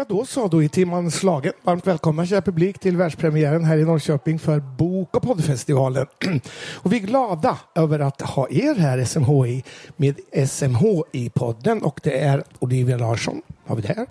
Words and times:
Ja, 0.00 0.06
då 0.08 0.24
så, 0.24 0.48
då 0.48 0.62
är 0.62 0.68
timman 0.68 1.10
slagen. 1.10 1.52
Varmt 1.62 1.86
välkomna 1.86 2.26
kära 2.26 2.42
publik 2.42 2.78
till 2.78 2.96
världspremiären 2.96 3.64
här 3.64 3.78
i 3.78 3.84
Norrköping 3.84 4.38
för 4.38 4.60
Bok 4.60 5.16
och 5.16 5.22
poddfestivalen. 5.22 6.06
Och 6.74 6.92
vi 6.92 6.96
är 6.96 7.00
glada 7.00 7.58
över 7.74 7.98
att 7.98 8.20
ha 8.20 8.48
er 8.50 8.74
här 8.74 9.04
SMHI 9.04 9.64
med 9.96 10.20
SMHI-podden 10.32 11.82
och 11.82 12.00
det 12.02 12.18
är 12.18 12.44
Olivia 12.58 12.96
Larsson, 12.96 13.42
har 13.66 13.76
vi 13.76 13.82
det 13.82 13.94
här. 13.96 14.06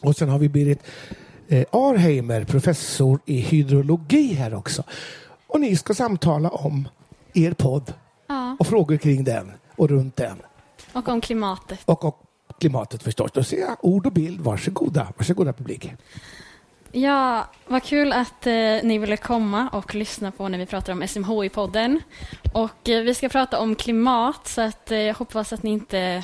Och 0.00 0.16
sen 0.16 0.28
har 0.28 0.38
vi 0.38 0.48
Berit 0.48 0.82
eh, 1.48 1.64
Arheimer, 1.72 2.44
professor 2.44 3.20
i 3.24 3.40
hydrologi 3.40 4.32
här 4.34 4.54
också. 4.54 4.82
Och 5.46 5.60
ni 5.60 5.76
ska 5.76 5.94
samtala 5.94 6.48
om 6.48 6.88
er 7.34 7.52
podd 7.52 7.92
Ja, 8.26 8.56
och 8.58 8.66
frågor 8.66 8.96
kring 8.96 9.24
den 9.24 9.52
och 9.76 9.88
runt 9.88 10.16
den. 10.16 10.36
och 10.92 11.08
om 11.08 11.20
klimatet. 11.20 11.78
Och, 11.84 12.04
och 12.04 12.22
klimatet 12.58 13.02
förstås. 13.02 13.32
Då 13.32 13.42
ser 13.42 13.60
jag 13.60 13.76
ord 13.80 14.06
och 14.06 14.12
bild. 14.12 14.40
Varsågoda, 14.40 15.12
varsågoda 15.16 15.52
publik. 15.52 15.92
Ja, 16.92 17.46
vad 17.66 17.82
kul 17.82 18.12
att 18.12 18.46
eh, 18.46 18.52
ni 18.82 18.98
ville 18.98 19.16
komma 19.16 19.68
och 19.72 19.94
lyssna 19.94 20.30
på 20.30 20.48
när 20.48 20.58
vi 20.58 20.66
pratar 20.66 20.92
om 20.92 21.02
SMHI-podden. 21.02 22.00
Och 22.52 22.88
eh, 22.88 23.02
vi 23.02 23.14
ska 23.14 23.28
prata 23.28 23.60
om 23.60 23.74
klimat, 23.74 24.48
så 24.48 24.60
att, 24.60 24.90
eh, 24.90 24.98
jag 24.98 25.14
hoppas 25.14 25.52
att 25.52 25.62
ni 25.62 25.70
inte 25.70 26.22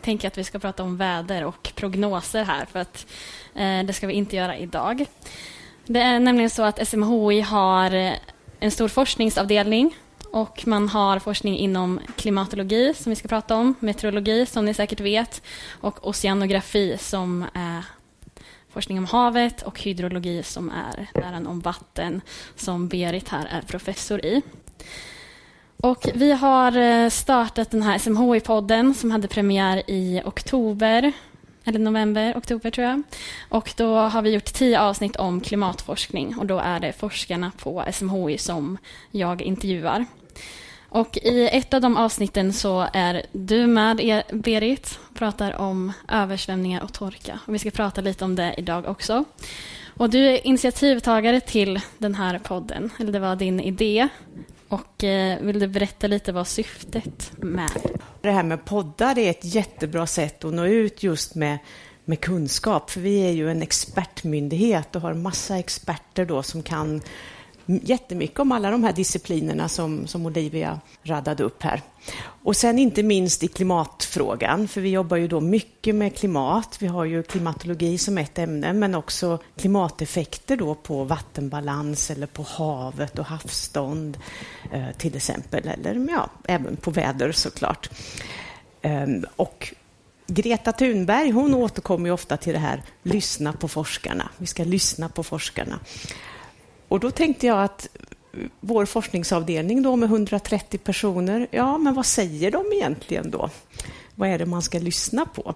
tänker 0.00 0.28
att 0.28 0.38
vi 0.38 0.44
ska 0.44 0.58
prata 0.58 0.82
om 0.82 0.96
väder 0.96 1.44
och 1.44 1.72
prognoser 1.74 2.44
här, 2.44 2.64
för 2.64 2.78
att 2.78 3.06
eh, 3.54 3.82
det 3.86 3.92
ska 3.92 4.06
vi 4.06 4.12
inte 4.12 4.36
göra 4.36 4.56
idag. 4.56 5.06
Det 5.86 6.00
är 6.00 6.20
nämligen 6.20 6.50
så 6.50 6.62
att 6.62 6.88
SMHI 6.88 7.40
har 7.40 7.94
eh, 7.94 8.12
en 8.60 8.70
stor 8.70 8.88
forskningsavdelning 8.88 9.96
och 10.34 10.66
man 10.66 10.88
har 10.88 11.18
forskning 11.18 11.58
inom 11.58 12.00
klimatologi 12.16 12.94
som 12.94 13.10
vi 13.10 13.16
ska 13.16 13.28
prata 13.28 13.56
om, 13.56 13.74
meteorologi 13.80 14.46
som 14.46 14.64
ni 14.64 14.74
säkert 14.74 15.00
vet 15.00 15.42
och 15.80 16.08
oceanografi 16.08 16.96
som 17.00 17.44
är 17.54 17.84
forskning 18.68 18.98
om 18.98 19.04
havet 19.04 19.62
och 19.62 19.80
hydrologi 19.80 20.42
som 20.42 20.70
är 20.70 21.20
läran 21.20 21.46
om 21.46 21.60
vatten 21.60 22.20
som 22.56 22.88
Berit 22.88 23.28
här 23.28 23.46
är 23.50 23.62
professor 23.62 24.24
i. 24.24 24.42
Och 25.76 26.06
vi 26.14 26.32
har 26.32 26.76
eh, 26.76 27.08
startat 27.08 27.70
den 27.70 27.82
här 27.82 27.98
SMHI-podden 27.98 28.94
som 28.94 29.10
hade 29.10 29.28
premiär 29.28 29.82
i 29.90 30.22
oktober, 30.24 31.12
eller 31.64 31.78
november, 31.78 32.36
oktober 32.36 32.70
tror 32.70 32.86
jag. 32.86 33.02
Och 33.48 33.72
då 33.76 33.96
har 33.96 34.22
vi 34.22 34.30
gjort 34.30 34.52
tio 34.52 34.80
avsnitt 34.80 35.16
om 35.16 35.40
klimatforskning 35.40 36.38
och 36.38 36.46
då 36.46 36.58
är 36.58 36.80
det 36.80 36.92
forskarna 36.92 37.52
på 37.58 37.84
SMHI 37.92 38.38
som 38.38 38.78
jag 39.10 39.42
intervjuar. 39.42 40.06
Och 40.88 41.18
i 41.22 41.48
ett 41.52 41.74
av 41.74 41.80
de 41.80 41.96
avsnitten 41.96 42.52
så 42.52 42.88
är 42.92 43.26
du 43.32 43.66
med, 43.66 44.00
er- 44.00 44.24
Berit, 44.32 44.98
pratar 45.14 45.60
om 45.60 45.92
översvämningar 46.08 46.82
och 46.82 46.92
torka. 46.92 47.38
Och 47.46 47.54
vi 47.54 47.58
ska 47.58 47.70
prata 47.70 48.00
lite 48.00 48.24
om 48.24 48.36
det 48.36 48.54
idag 48.58 48.86
också. 48.86 49.24
Och 49.96 50.10
du 50.10 50.26
är 50.26 50.46
initiativtagare 50.46 51.40
till 51.40 51.80
den 51.98 52.14
här 52.14 52.38
podden, 52.38 52.90
eller 53.00 53.12
det 53.12 53.18
var 53.18 53.36
din 53.36 53.60
idé. 53.60 54.08
Och 54.68 55.04
eh, 55.04 55.40
vill 55.40 55.58
du 55.58 55.66
berätta 55.66 56.06
lite 56.06 56.32
vad 56.32 56.48
syftet 56.48 57.32
med? 57.36 57.70
Det 58.20 58.30
här 58.30 58.42
med 58.42 58.64
poddar 58.64 59.18
är 59.18 59.30
ett 59.30 59.54
jättebra 59.54 60.06
sätt 60.06 60.44
att 60.44 60.54
nå 60.54 60.64
ut 60.66 61.02
just 61.02 61.34
med, 61.34 61.58
med 62.04 62.20
kunskap, 62.20 62.90
för 62.90 63.00
vi 63.00 63.26
är 63.26 63.30
ju 63.30 63.50
en 63.50 63.62
expertmyndighet 63.62 64.96
och 64.96 65.02
har 65.02 65.14
massa 65.14 65.58
experter 65.58 66.24
då 66.24 66.42
som 66.42 66.62
kan 66.62 67.02
jättemycket 67.66 68.40
om 68.40 68.52
alla 68.52 68.70
de 68.70 68.84
här 68.84 68.92
disciplinerna 68.92 69.68
som, 69.68 70.06
som 70.06 70.26
Olivia 70.26 70.80
radade 71.02 71.42
upp 71.42 71.62
här. 71.62 71.82
Och 72.24 72.56
sen 72.56 72.78
inte 72.78 73.02
minst 73.02 73.42
i 73.42 73.48
klimatfrågan, 73.48 74.68
för 74.68 74.80
vi 74.80 74.90
jobbar 74.90 75.16
ju 75.16 75.28
då 75.28 75.40
mycket 75.40 75.94
med 75.94 76.16
klimat. 76.16 76.76
Vi 76.80 76.86
har 76.86 77.04
ju 77.04 77.22
klimatologi 77.22 77.98
som 77.98 78.18
ett 78.18 78.38
ämne, 78.38 78.72
men 78.72 78.94
också 78.94 79.38
klimateffekter 79.56 80.56
då 80.56 80.74
på 80.74 81.04
vattenbalans 81.04 82.10
eller 82.10 82.26
på 82.26 82.42
havet 82.42 83.18
och 83.18 83.26
havsstånd 83.26 84.18
eh, 84.72 84.90
till 84.96 85.16
exempel, 85.16 85.68
eller 85.68 86.06
ja, 86.10 86.30
även 86.44 86.76
på 86.76 86.90
väder 86.90 87.32
såklart. 87.32 87.90
Ehm, 88.82 89.24
och 89.36 89.74
Greta 90.26 90.72
Thunberg 90.72 91.30
hon 91.30 91.54
återkommer 91.54 92.08
ju 92.08 92.12
ofta 92.12 92.36
till 92.36 92.52
det 92.52 92.58
här 92.58 92.82
lyssna 93.02 93.52
på 93.52 93.68
forskarna. 93.68 94.28
Vi 94.38 94.46
ska 94.46 94.64
lyssna 94.64 95.08
på 95.08 95.22
forskarna. 95.22 95.78
Och 96.94 97.00
då 97.00 97.10
tänkte 97.10 97.46
jag 97.46 97.62
att 97.62 97.88
eh, 98.32 98.40
vår 98.60 98.86
forskningsavdelning 98.86 99.82
då 99.82 99.96
med 99.96 100.06
130 100.08 100.78
personer, 100.78 101.46
ja 101.50 101.78
men 101.78 101.94
vad 101.94 102.06
säger 102.06 102.50
de 102.50 102.72
egentligen 102.72 103.30
då? 103.30 103.50
Vad 104.14 104.28
är 104.28 104.38
det 104.38 104.46
man 104.46 104.62
ska 104.62 104.78
lyssna 104.78 105.26
på? 105.26 105.54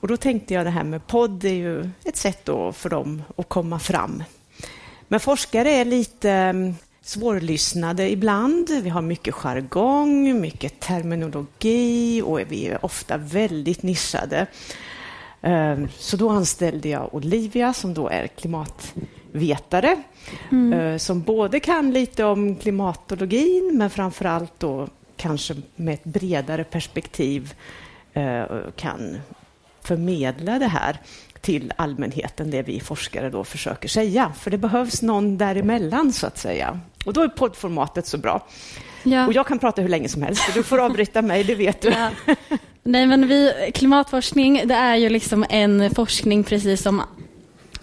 Och 0.00 0.08
då 0.08 0.16
tänkte 0.16 0.54
jag 0.54 0.66
det 0.66 0.70
här 0.70 0.84
med 0.84 1.06
podd 1.06 1.44
är 1.44 1.54
ju 1.54 1.90
ett 2.04 2.16
sätt 2.16 2.44
då 2.44 2.72
för 2.72 2.88
dem 2.88 3.22
att 3.36 3.48
komma 3.48 3.78
fram. 3.78 4.22
Men 5.08 5.20
forskare 5.20 5.70
är 5.70 5.84
lite 5.84 6.30
mm, 6.30 6.74
svårlyssnade 7.02 8.10
ibland. 8.10 8.70
Vi 8.82 8.88
har 8.88 9.02
mycket 9.02 9.34
jargong, 9.34 10.40
mycket 10.40 10.80
terminologi 10.80 12.22
och 12.22 12.40
vi 12.48 12.66
är 12.66 12.84
ofta 12.84 13.16
väldigt 13.16 13.82
nischade. 13.82 14.46
Ehm, 15.42 15.88
så 15.98 16.16
då 16.16 16.28
anställde 16.28 16.88
jag 16.88 17.14
Olivia 17.14 17.72
som 17.72 17.94
då 17.94 18.08
är 18.08 18.26
klimat 18.26 18.94
klimatvetare 19.30 19.96
eh, 20.74 20.96
som 20.96 21.22
både 21.22 21.60
kan 21.60 21.90
lite 21.90 22.24
om 22.24 22.56
klimatologin 22.56 23.70
men 23.74 23.90
framför 23.90 24.24
allt 24.24 24.52
då 24.58 24.88
kanske 25.16 25.54
med 25.76 25.94
ett 25.94 26.04
bredare 26.04 26.64
perspektiv 26.64 27.54
eh, 28.12 28.44
kan 28.76 29.18
förmedla 29.82 30.58
det 30.58 30.66
här 30.66 31.00
till 31.40 31.72
allmänheten, 31.76 32.50
det 32.50 32.62
vi 32.62 32.80
forskare 32.80 33.30
då 33.30 33.44
försöker 33.44 33.88
säga. 33.88 34.32
För 34.38 34.50
det 34.50 34.58
behövs 34.58 35.02
någon 35.02 35.38
däremellan, 35.38 36.12
så 36.12 36.26
att 36.26 36.38
säga. 36.38 36.80
Och 37.06 37.12
då 37.12 37.22
är 37.22 37.28
poddformatet 37.28 38.06
så 38.06 38.18
bra. 38.18 38.46
Ja. 39.02 39.26
Och 39.26 39.32
jag 39.32 39.46
kan 39.46 39.58
prata 39.58 39.82
hur 39.82 39.88
länge 39.88 40.08
som 40.08 40.22
helst, 40.22 40.42
så 40.42 40.52
du 40.52 40.62
får 40.62 40.78
avbryta 40.78 41.22
mig, 41.22 41.44
det 41.44 41.54
vet 41.54 41.82
du. 41.82 41.88
Ja. 41.88 42.10
Nej, 42.82 43.06
men 43.06 43.28
vi, 43.28 43.70
klimatforskning 43.74 44.62
det 44.64 44.74
är 44.74 44.96
ju 44.96 45.08
liksom 45.08 45.46
en 45.50 45.94
forskning 45.94 46.44
precis 46.44 46.82
som 46.82 47.02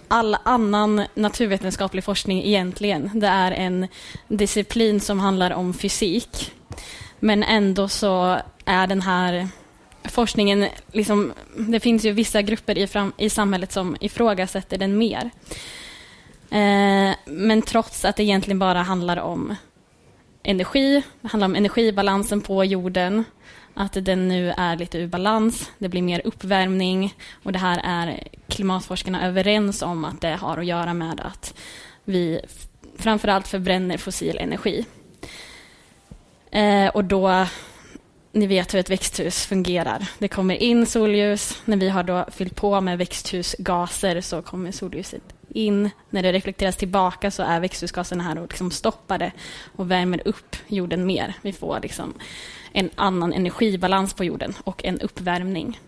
all 0.08 0.36
annan 0.42 1.02
naturvetenskaplig 1.14 2.04
forskning 2.04 2.44
egentligen. 2.44 3.10
Det 3.14 3.26
är 3.26 3.52
en 3.52 3.88
disciplin 4.28 5.00
som 5.00 5.20
handlar 5.20 5.50
om 5.50 5.74
fysik. 5.74 6.52
Men 7.20 7.42
ändå 7.42 7.88
så 7.88 8.40
är 8.64 8.86
den 8.86 9.02
här 9.02 9.48
forskningen, 10.04 10.66
liksom, 10.92 11.32
det 11.56 11.80
finns 11.80 12.04
ju 12.04 12.12
vissa 12.12 12.42
grupper 12.42 12.78
i, 12.78 12.86
fram, 12.86 13.12
i 13.16 13.30
samhället 13.30 13.72
som 13.72 13.96
ifrågasätter 14.00 14.78
den 14.78 14.98
mer. 14.98 15.30
Eh, 16.50 17.14
men 17.24 17.62
trots 17.62 18.04
att 18.04 18.16
det 18.16 18.22
egentligen 18.22 18.58
bara 18.58 18.82
handlar 18.82 19.16
om 19.16 19.54
energi, 20.42 21.02
det 21.20 21.28
handlar 21.28 21.48
om 21.48 21.54
energibalansen 21.54 22.40
på 22.40 22.64
jorden, 22.64 23.24
att 23.78 23.96
den 24.04 24.28
nu 24.28 24.50
är 24.56 24.76
lite 24.76 24.98
ur 24.98 25.06
balans, 25.06 25.70
det 25.78 25.88
blir 25.88 26.02
mer 26.02 26.22
uppvärmning 26.24 27.14
och 27.42 27.52
det 27.52 27.58
här 27.58 27.80
är 27.84 28.28
klimatforskarna 28.48 29.26
överens 29.26 29.82
om 29.82 30.04
att 30.04 30.20
det 30.20 30.34
har 30.34 30.58
att 30.58 30.66
göra 30.66 30.94
med 30.94 31.20
att 31.20 31.54
vi 32.04 32.40
framförallt 32.96 33.48
förbränner 33.48 33.98
fossil 33.98 34.38
energi. 34.38 34.86
Eh, 36.50 36.88
och 36.88 37.04
då, 37.04 37.46
ni 38.38 38.46
vet 38.46 38.74
hur 38.74 38.78
ett 38.78 38.90
växthus 38.90 39.46
fungerar. 39.46 40.08
Det 40.18 40.28
kommer 40.28 40.54
in 40.54 40.86
solljus, 40.86 41.62
när 41.64 41.76
vi 41.76 41.88
har 41.88 42.02
då 42.02 42.24
fyllt 42.32 42.56
på 42.56 42.80
med 42.80 42.98
växthusgaser 42.98 44.20
så 44.20 44.42
kommer 44.42 44.72
solljuset 44.72 45.22
in. 45.48 45.90
När 46.10 46.22
det 46.22 46.32
reflekteras 46.32 46.76
tillbaka 46.76 47.30
så 47.30 47.42
är 47.42 47.60
växthusgaserna 47.60 48.24
här 48.24 48.38
och 48.38 48.48
liksom 48.48 48.70
det 49.06 49.32
och 49.76 49.90
värmer 49.90 50.22
upp 50.24 50.56
jorden 50.66 51.06
mer. 51.06 51.34
Vi 51.42 51.52
får 51.52 51.80
liksom 51.82 52.14
en 52.72 52.90
annan 52.94 53.32
energibalans 53.32 54.14
på 54.14 54.24
jorden 54.24 54.54
och 54.64 54.84
en 54.84 55.00
uppvärmning. 55.00 55.80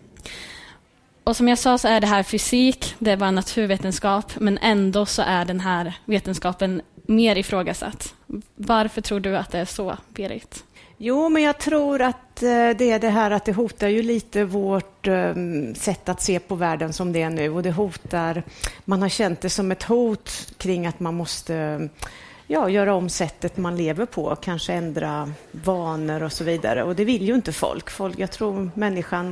Och 1.23 1.37
som 1.37 1.47
jag 1.47 1.57
sa 1.57 1.77
så 1.77 1.87
är 1.87 2.01
det 2.01 2.07
här 2.07 2.23
fysik, 2.23 2.95
det 2.99 3.11
är 3.11 3.17
bara 3.17 3.31
naturvetenskap, 3.31 4.33
men 4.39 4.57
ändå 4.57 5.05
så 5.05 5.21
är 5.21 5.45
den 5.45 5.59
här 5.59 5.93
vetenskapen 6.05 6.81
mer 7.11 7.35
ifrågasatt. 7.35 8.15
Varför 8.55 9.01
tror 9.01 9.19
du 9.19 9.37
att 9.37 9.51
det 9.51 9.59
är 9.59 9.65
så, 9.65 9.97
Berit? 10.09 10.63
Jo, 10.97 11.29
men 11.29 11.43
jag 11.43 11.57
tror 11.57 12.01
att 12.01 12.43
eh, 12.43 12.69
det 12.77 12.91
är 12.91 12.99
det 12.99 13.09
här 13.09 13.31
att 13.31 13.45
det 13.45 13.53
hotar 13.53 13.87
ju 13.87 14.03
lite 14.03 14.43
vårt 14.43 15.07
ehm, 15.07 15.75
sätt 15.75 16.09
att 16.09 16.21
se 16.21 16.39
på 16.39 16.55
världen 16.55 16.93
som 16.93 17.13
det 17.13 17.21
är 17.21 17.29
nu. 17.29 17.49
Och 17.49 17.63
det 17.63 17.71
hotar, 17.71 18.43
man 18.85 19.01
har 19.01 19.09
känt 19.09 19.41
det 19.41 19.49
som 19.49 19.71
ett 19.71 19.83
hot 19.83 20.53
kring 20.57 20.87
att 20.87 20.99
man 20.99 21.15
måste 21.15 21.89
ja, 22.47 22.69
göra 22.69 22.93
om 22.93 23.09
sättet 23.09 23.57
man 23.57 23.77
lever 23.77 24.05
på, 24.05 24.35
kanske 24.35 24.73
ändra 24.73 25.33
vanor 25.51 26.23
och 26.23 26.31
så 26.31 26.43
vidare. 26.43 26.83
Och 26.83 26.95
det 26.95 27.05
vill 27.05 27.27
ju 27.27 27.35
inte 27.35 27.51
folk. 27.51 27.89
folk 27.89 28.19
jag 28.19 28.31
tror 28.31 28.71
människan 28.75 29.31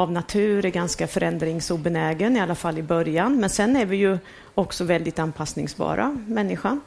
av 0.00 0.12
natur 0.12 0.66
är 0.66 0.70
ganska 0.70 1.06
förändringsobenägen, 1.06 2.36
i 2.36 2.40
alla 2.40 2.54
fall 2.54 2.78
i 2.78 2.82
början. 2.82 3.40
Men 3.40 3.50
sen 3.50 3.76
är 3.76 3.86
vi 3.86 3.96
ju 3.96 4.18
också 4.54 4.84
väldigt 4.84 5.18
anpassningsbara, 5.18 6.16
människan. 6.26 6.80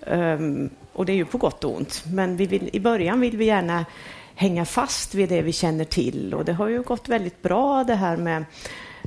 Um, 0.00 0.70
och 0.92 1.06
det 1.06 1.12
är 1.12 1.16
ju 1.16 1.24
på 1.24 1.38
gott 1.38 1.64
och 1.64 1.76
ont. 1.76 2.04
Men 2.06 2.36
vi 2.36 2.46
vill, 2.46 2.70
i 2.72 2.80
början 2.80 3.20
vill 3.20 3.36
vi 3.36 3.44
gärna 3.44 3.84
hänga 4.34 4.64
fast 4.64 5.14
vid 5.14 5.28
det 5.28 5.42
vi 5.42 5.52
känner 5.52 5.84
till. 5.84 6.34
Och 6.34 6.44
det 6.44 6.52
har 6.52 6.68
ju 6.68 6.82
gått 6.82 7.08
väldigt 7.08 7.42
bra 7.42 7.84
det 7.84 7.94
här 7.94 8.16
med 8.16 8.44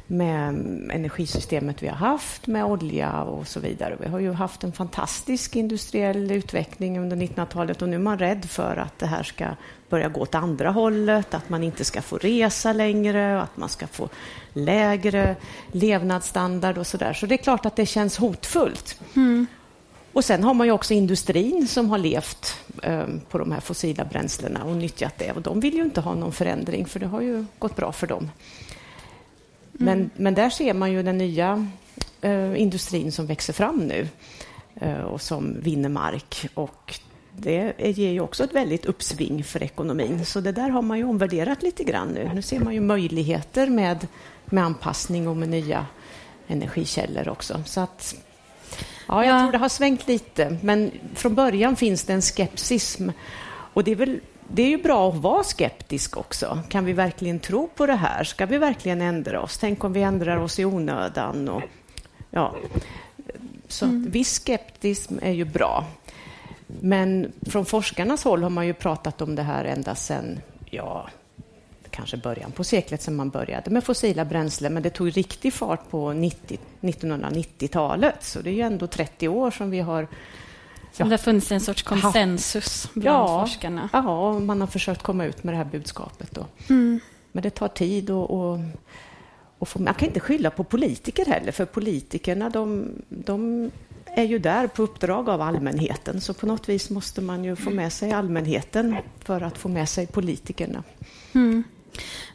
med 0.07 0.49
energisystemet 0.91 1.83
vi 1.83 1.87
har 1.87 1.95
haft 1.95 2.47
med 2.47 2.65
olja 2.65 3.23
och 3.23 3.47
så 3.47 3.59
vidare. 3.59 3.97
Vi 3.99 4.07
har 4.07 4.19
ju 4.19 4.31
haft 4.31 4.63
en 4.63 4.71
fantastisk 4.71 5.55
industriell 5.55 6.31
utveckling 6.31 6.99
under 6.99 7.17
1900-talet 7.17 7.81
och 7.81 7.89
nu 7.89 7.95
är 7.95 7.99
man 7.99 8.19
rädd 8.19 8.45
för 8.45 8.77
att 8.77 8.99
det 8.99 9.05
här 9.05 9.23
ska 9.23 9.45
börja 9.91 10.09
gå 10.09 10.21
åt 10.21 10.35
andra 10.35 10.71
hållet, 10.71 11.33
att 11.33 11.49
man 11.49 11.63
inte 11.63 11.85
ska 11.85 12.01
få 12.01 12.17
resa 12.17 12.73
längre, 12.73 13.41
att 13.41 13.57
man 13.57 13.69
ska 13.69 13.87
få 13.87 14.09
lägre 14.53 15.35
levnadsstandard 15.71 16.77
och 16.77 16.87
så 16.87 16.97
där. 16.97 17.13
Så 17.13 17.25
det 17.25 17.35
är 17.35 17.43
klart 17.43 17.65
att 17.65 17.75
det 17.75 17.85
känns 17.85 18.17
hotfullt. 18.17 18.99
Mm. 19.15 19.47
Och 20.13 20.25
sen 20.25 20.43
har 20.43 20.53
man 20.53 20.67
ju 20.67 20.73
också 20.73 20.93
industrin 20.93 21.67
som 21.67 21.89
har 21.89 21.97
levt 21.97 22.55
eh, 22.83 23.05
på 23.29 23.37
de 23.37 23.51
här 23.51 23.59
fossila 23.59 24.05
bränslena 24.05 24.63
och 24.63 24.75
nyttjat 24.75 25.17
det. 25.17 25.31
Och 25.31 25.41
de 25.41 25.59
vill 25.59 25.73
ju 25.73 25.83
inte 25.83 26.01
ha 26.01 26.15
någon 26.15 26.31
förändring, 26.31 26.85
för 26.85 26.99
det 26.99 27.07
har 27.07 27.21
ju 27.21 27.45
gått 27.59 27.75
bra 27.75 27.91
för 27.91 28.07
dem. 28.07 28.29
Men, 29.71 29.97
mm. 29.97 30.09
men 30.15 30.33
där 30.33 30.49
ser 30.49 30.73
man 30.73 30.91
ju 30.91 31.03
den 31.03 31.17
nya 31.17 31.67
eh, 32.21 32.61
industrin 32.61 33.11
som 33.11 33.25
växer 33.25 33.53
fram 33.53 33.77
nu 33.77 34.07
eh, 34.75 35.01
och 35.01 35.21
som 35.21 35.61
vinner 35.61 35.89
mark. 35.89 36.47
Och 36.53 36.99
det 37.35 37.73
ger 37.79 38.11
ju 38.11 38.19
också 38.19 38.43
ett 38.43 38.53
väldigt 38.53 38.85
uppsving 38.85 39.43
för 39.43 39.63
ekonomin. 39.63 40.25
Så 40.25 40.41
det 40.41 40.51
där 40.51 40.69
har 40.69 40.81
man 40.81 40.97
ju 40.97 41.03
omvärderat 41.03 41.63
lite 41.63 41.83
grann 41.83 42.07
nu. 42.07 42.31
Nu 42.33 42.41
ser 42.41 42.59
man 42.59 42.73
ju 42.73 42.81
möjligheter 42.81 43.67
med, 43.67 44.07
med 44.45 44.63
anpassning 44.63 45.27
och 45.27 45.37
med 45.37 45.49
nya 45.49 45.85
energikällor 46.47 47.29
också. 47.29 47.63
Så 47.65 47.81
att, 47.81 48.15
ja, 49.07 49.25
jag 49.25 49.35
ja. 49.35 49.41
tror 49.41 49.51
det 49.51 49.57
har 49.57 49.69
svängt 49.69 50.07
lite. 50.07 50.57
Men 50.63 50.91
från 51.15 51.35
början 51.35 51.75
finns 51.75 52.03
det 52.03 52.13
en 52.13 52.21
skepsism. 52.21 53.09
Och 53.73 53.83
det 53.83 53.91
är 53.91 53.95
väl 53.95 54.19
det 54.53 54.61
är 54.63 54.69
ju 54.69 54.77
bra 54.77 55.09
att 55.09 55.15
vara 55.15 55.43
skeptisk 55.43 56.17
också. 56.17 56.59
Kan 56.69 56.85
vi 56.85 56.93
verkligen 56.93 57.39
tro 57.39 57.67
på 57.67 57.85
det 57.85 57.95
här? 57.95 58.23
Ska 58.23 58.45
vi 58.45 58.57
verkligen 58.57 59.01
ändra 59.01 59.41
oss? 59.41 59.57
Tänk 59.57 59.83
om 59.83 59.93
vi 59.93 60.01
ändrar 60.01 60.37
oss 60.37 60.59
i 60.59 60.65
onödan? 60.65 61.49
Och, 61.49 61.61
ja. 62.29 62.55
Så 63.67 63.85
mm. 63.85 64.11
viss 64.11 64.39
skeptism 64.39 65.17
är 65.21 65.31
ju 65.31 65.45
bra. 65.45 65.85
Men 66.79 67.31
från 67.41 67.65
forskarnas 67.65 68.23
håll 68.23 68.43
har 68.43 68.49
man 68.49 68.67
ju 68.67 68.73
pratat 68.73 69.21
om 69.21 69.35
det 69.35 69.43
här 69.43 69.65
ända 69.65 69.95
sedan, 69.95 70.39
ja, 70.65 71.09
kanske 71.89 72.17
början 72.17 72.51
på 72.51 72.63
seklet 72.63 73.01
sedan 73.01 73.15
man 73.15 73.29
började 73.29 73.71
med 73.71 73.83
fossila 73.83 74.25
bränslen, 74.25 74.73
men 74.73 74.83
det 74.83 74.89
tog 74.89 75.17
riktig 75.17 75.53
fart 75.53 75.89
på 75.89 76.13
90, 76.13 76.59
1990-talet. 76.81 78.23
Så 78.23 78.41
det 78.41 78.49
är 78.49 78.53
ju 78.53 78.61
ändå 78.61 78.87
30 78.87 79.27
år 79.27 79.51
som 79.51 79.69
vi 79.69 79.79
har 79.79 80.07
Ja. 80.97 81.05
Det 81.05 81.11
har 81.11 81.17
funnits 81.17 81.51
en 81.51 81.61
sorts 81.61 81.83
konsensus 81.83 82.89
bland 82.93 83.29
ja, 83.29 83.45
forskarna. 83.45 83.89
Ja, 83.93 84.39
man 84.39 84.61
har 84.61 84.67
försökt 84.67 85.03
komma 85.03 85.25
ut 85.25 85.43
med 85.43 85.53
det 85.53 85.57
här 85.57 85.65
budskapet. 85.65 86.31
Då. 86.31 86.45
Mm. 86.69 86.99
Men 87.31 87.43
det 87.43 87.49
tar 87.49 87.67
tid 87.67 88.09
och, 88.09 88.31
och, 88.31 88.59
och 89.57 89.67
få, 89.67 89.81
man 89.81 89.93
kan 89.93 90.07
inte 90.07 90.19
skylla 90.19 90.49
på 90.49 90.63
politiker 90.63 91.25
heller, 91.25 91.51
för 91.51 91.65
politikerna 91.65 92.49
de, 92.49 92.91
de 93.09 93.71
är 94.05 94.23
ju 94.23 94.39
där 94.39 94.67
på 94.67 94.83
uppdrag 94.83 95.29
av 95.29 95.41
allmänheten, 95.41 96.21
så 96.21 96.33
på 96.33 96.45
något 96.45 96.69
vis 96.69 96.89
måste 96.89 97.21
man 97.21 97.43
ju 97.43 97.55
få 97.55 97.69
med 97.69 97.93
sig 97.93 98.11
allmänheten 98.11 98.95
för 99.23 99.41
att 99.41 99.57
få 99.57 99.69
med 99.69 99.89
sig 99.89 100.07
politikerna. 100.07 100.83
Mm. 101.33 101.63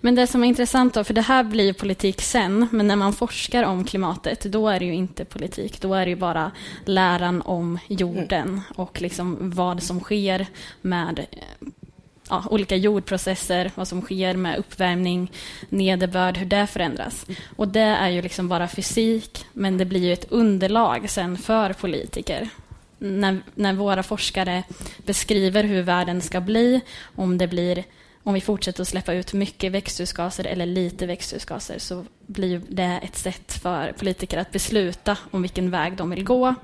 Men 0.01 0.15
det 0.15 0.27
som 0.27 0.45
är 0.45 0.49
intressant 0.49 0.95
då, 0.95 1.05
för 1.05 1.15
det 1.15 1.21
här 1.21 1.45
blir 1.45 1.73
politik 1.73 2.21
sen, 2.23 2.69
men 2.71 2.87
när 2.87 2.97
man 2.97 3.13
forskar 3.13 3.63
om 3.63 3.85
klimatet, 3.85 4.43
då 4.43 4.69
är 4.69 4.79
det 4.81 4.87
ju 4.87 4.95
inte 4.95 5.25
politik. 5.25 5.81
Då 5.81 5.95
är 5.95 6.05
det 6.05 6.11
ju 6.11 6.17
bara 6.17 6.51
läran 6.85 7.43
om 7.43 7.79
jorden 7.89 8.61
och 8.77 9.01
liksom 9.01 9.51
vad 9.51 9.83
som 9.83 10.01
sker 10.01 10.47
med 10.83 11.27
ja, 12.31 12.45
olika 12.51 12.77
jordprocesser, 12.77 13.71
vad 13.75 13.89
som 13.89 14.03
sker 14.03 14.35
med 14.37 14.59
uppvärmning, 14.59 15.33
nederbörd, 15.69 16.37
hur 16.37 16.47
det 16.47 16.67
förändras. 16.67 17.27
Och 17.57 17.69
det 17.69 17.81
är 17.81 18.09
ju 18.09 18.23
liksom 18.23 18.49
bara 18.49 18.69
fysik, 18.69 19.47
men 19.53 19.79
det 19.79 19.85
blir 19.85 20.05
ju 20.05 20.13
ett 20.13 20.33
underlag 20.33 21.11
sen 21.11 21.39
för 21.39 21.73
politiker. 21.73 22.49
När, 22.99 23.41
när 23.55 23.73
våra 23.73 24.03
forskare 24.03 24.63
beskriver 24.99 25.65
hur 25.65 25.83
världen 25.83 26.21
ska 26.21 26.41
bli, 26.41 26.81
om 27.15 27.39
det 27.39 27.47
blir 27.47 27.85
om 28.27 28.35
vi 28.35 28.41
fortsätter 28.41 28.83
att 28.83 28.89
släppa 28.89 29.15
ut 29.15 29.33
mycket 29.33 29.73
växthusgaser 29.73 30.45
eller 30.45 30.67
lite 30.67 31.07
växthusgaser 31.07 31.79
så 31.79 32.05
blir 32.27 32.63
det 32.69 33.01
ett 33.03 33.17
sätt 33.17 33.53
för 33.53 33.93
politiker 33.93 34.39
att 34.39 34.53
besluta 34.53 35.19
om 35.31 35.43
vilken 35.43 35.71
väg 35.71 35.97
de 35.97 36.11
vill 36.11 36.25
gå. 36.25 36.55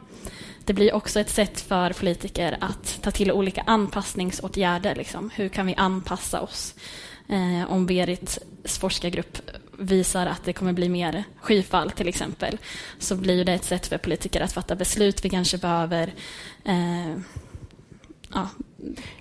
Det 0.64 0.72
blir 0.72 0.94
också 0.94 1.20
ett 1.20 1.30
sätt 1.30 1.60
för 1.60 1.92
politiker 1.92 2.56
att 2.60 2.98
ta 3.02 3.10
till 3.10 3.32
olika 3.32 3.62
anpassningsåtgärder. 3.66 4.94
Liksom. 4.94 5.30
Hur 5.34 5.48
kan 5.48 5.66
vi 5.66 5.74
anpassa 5.74 6.40
oss? 6.40 6.74
Eh, 7.28 7.72
om 7.72 7.86
Berits 7.86 8.38
forskargrupp 8.64 9.38
visar 9.78 10.26
att 10.26 10.44
det 10.44 10.52
kommer 10.52 10.72
bli 10.72 10.88
mer 10.88 11.24
skyfall 11.40 11.90
till 11.90 12.08
exempel 12.08 12.58
så 12.98 13.16
blir 13.16 13.44
det 13.44 13.52
ett 13.52 13.64
sätt 13.64 13.86
för 13.86 13.98
politiker 13.98 14.40
att 14.40 14.52
fatta 14.52 14.74
beslut. 14.74 15.24
Vi 15.24 15.28
kanske 15.28 15.58
behöver 15.58 16.12
eh, 16.64 17.16
ja, 18.34 18.48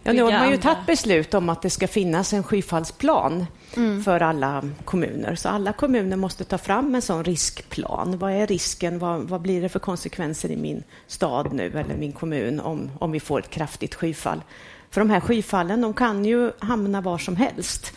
Ja, 0.03 0.13
nu 0.13 0.21
har 0.21 0.31
man 0.31 0.51
ju 0.51 0.57
tagit 0.57 0.85
beslut 0.85 1.33
om 1.33 1.49
att 1.49 1.61
det 1.61 1.69
ska 1.69 1.87
finnas 1.87 2.33
en 2.33 2.43
skyfallsplan 2.43 3.45
mm. 3.77 4.03
för 4.03 4.19
alla 4.19 4.63
kommuner. 4.85 5.35
Så 5.35 5.49
alla 5.49 5.73
kommuner 5.73 6.17
måste 6.17 6.43
ta 6.43 6.57
fram 6.57 6.95
en 6.95 7.01
sån 7.01 7.23
riskplan. 7.23 8.17
Vad 8.17 8.31
är 8.31 8.47
risken? 8.47 8.99
Vad, 8.99 9.21
vad 9.21 9.41
blir 9.41 9.61
det 9.61 9.69
för 9.69 9.79
konsekvenser 9.79 10.51
i 10.51 10.57
min 10.57 10.83
stad 11.07 11.53
nu 11.53 11.71
eller 11.79 11.95
min 11.95 12.11
kommun 12.11 12.59
om, 12.59 12.91
om 12.99 13.11
vi 13.11 13.19
får 13.19 13.39
ett 13.39 13.49
kraftigt 13.49 13.95
skyfall? 13.95 14.41
För 14.89 15.01
de 15.01 15.09
här 15.09 15.19
skyfallen 15.19 15.81
de 15.81 15.93
kan 15.93 16.25
ju 16.25 16.51
hamna 16.59 17.01
var 17.01 17.17
som 17.17 17.35
helst. 17.35 17.93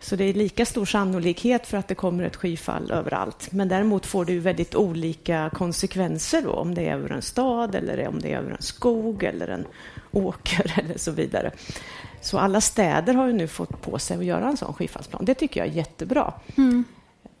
Så 0.00 0.16
det 0.16 0.24
är 0.24 0.34
lika 0.34 0.66
stor 0.66 0.84
sannolikhet 0.84 1.66
för 1.66 1.78
att 1.78 1.88
det 1.88 1.94
kommer 1.94 2.24
ett 2.24 2.36
skyfall 2.36 2.90
överallt. 2.90 3.52
Men 3.52 3.68
däremot 3.68 4.06
får 4.06 4.24
det 4.24 4.32
ju 4.32 4.40
väldigt 4.40 4.74
olika 4.74 5.50
konsekvenser 5.54 6.42
då, 6.42 6.52
om 6.52 6.74
det 6.74 6.88
är 6.88 6.94
över 6.94 7.12
en 7.12 7.22
stad 7.22 7.74
eller 7.74 8.08
om 8.08 8.20
det 8.20 8.32
är 8.32 8.38
över 8.38 8.50
en 8.50 8.62
skog 8.62 9.24
eller 9.24 9.48
en 9.48 9.66
åker 10.10 10.78
eller 10.78 10.98
så 10.98 11.10
vidare. 11.10 11.50
Så 12.20 12.38
alla 12.38 12.60
städer 12.60 13.14
har 13.14 13.26
ju 13.26 13.32
nu 13.32 13.48
fått 13.48 13.82
på 13.82 13.98
sig 13.98 14.16
att 14.16 14.24
göra 14.24 14.48
en 14.48 14.56
sån 14.56 14.74
skyfallsplan. 14.74 15.24
Det 15.24 15.34
tycker 15.34 15.60
jag 15.60 15.68
är 15.68 15.72
jättebra. 15.72 16.32
Mm. 16.56 16.84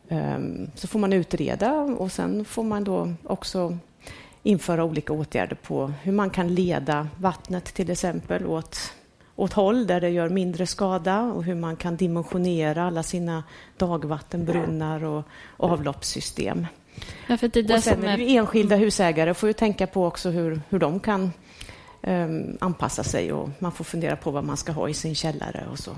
Um, 0.08 0.70
så 0.74 0.88
får 0.88 0.98
man 0.98 1.12
utreda 1.12 1.72
och 1.72 2.12
sen 2.12 2.44
får 2.44 2.64
man 2.64 2.84
då 2.84 3.12
också 3.24 3.78
införa 4.42 4.84
olika 4.84 5.12
åtgärder 5.12 5.56
på 5.56 5.92
hur 6.02 6.12
man 6.12 6.30
kan 6.30 6.54
leda 6.54 7.08
vattnet 7.16 7.64
till 7.64 7.90
exempel 7.90 8.46
åt, 8.46 8.92
åt 9.40 9.52
håll 9.52 9.86
där 9.86 10.00
det 10.00 10.08
gör 10.08 10.28
mindre 10.28 10.66
skada 10.66 11.22
och 11.22 11.44
hur 11.44 11.54
man 11.54 11.76
kan 11.76 11.96
dimensionera 11.96 12.84
alla 12.84 13.02
sina 13.02 13.44
dagvattenbrunnar 13.76 15.04
och 15.04 15.24
avloppssystem. 15.56 16.66
Ja, 17.26 17.36
för 17.36 17.48
det 17.48 17.74
och 17.74 17.82
sen 17.82 18.04
är 18.04 18.16
det 18.16 18.24
ju 18.24 18.36
enskilda 18.36 18.76
husägare 18.76 19.34
får 19.34 19.48
ju 19.48 19.52
tänka 19.52 19.86
på 19.86 20.06
också 20.06 20.30
hur, 20.30 20.60
hur 20.68 20.78
de 20.78 21.00
kan 21.00 21.32
um, 22.02 22.56
anpassa 22.60 23.02
sig 23.02 23.32
och 23.32 23.50
man 23.58 23.72
får 23.72 23.84
fundera 23.84 24.16
på 24.16 24.30
vad 24.30 24.44
man 24.44 24.56
ska 24.56 24.72
ha 24.72 24.88
i 24.88 24.94
sin 24.94 25.14
källare 25.14 25.64
och 25.72 25.78
så. 25.78 25.90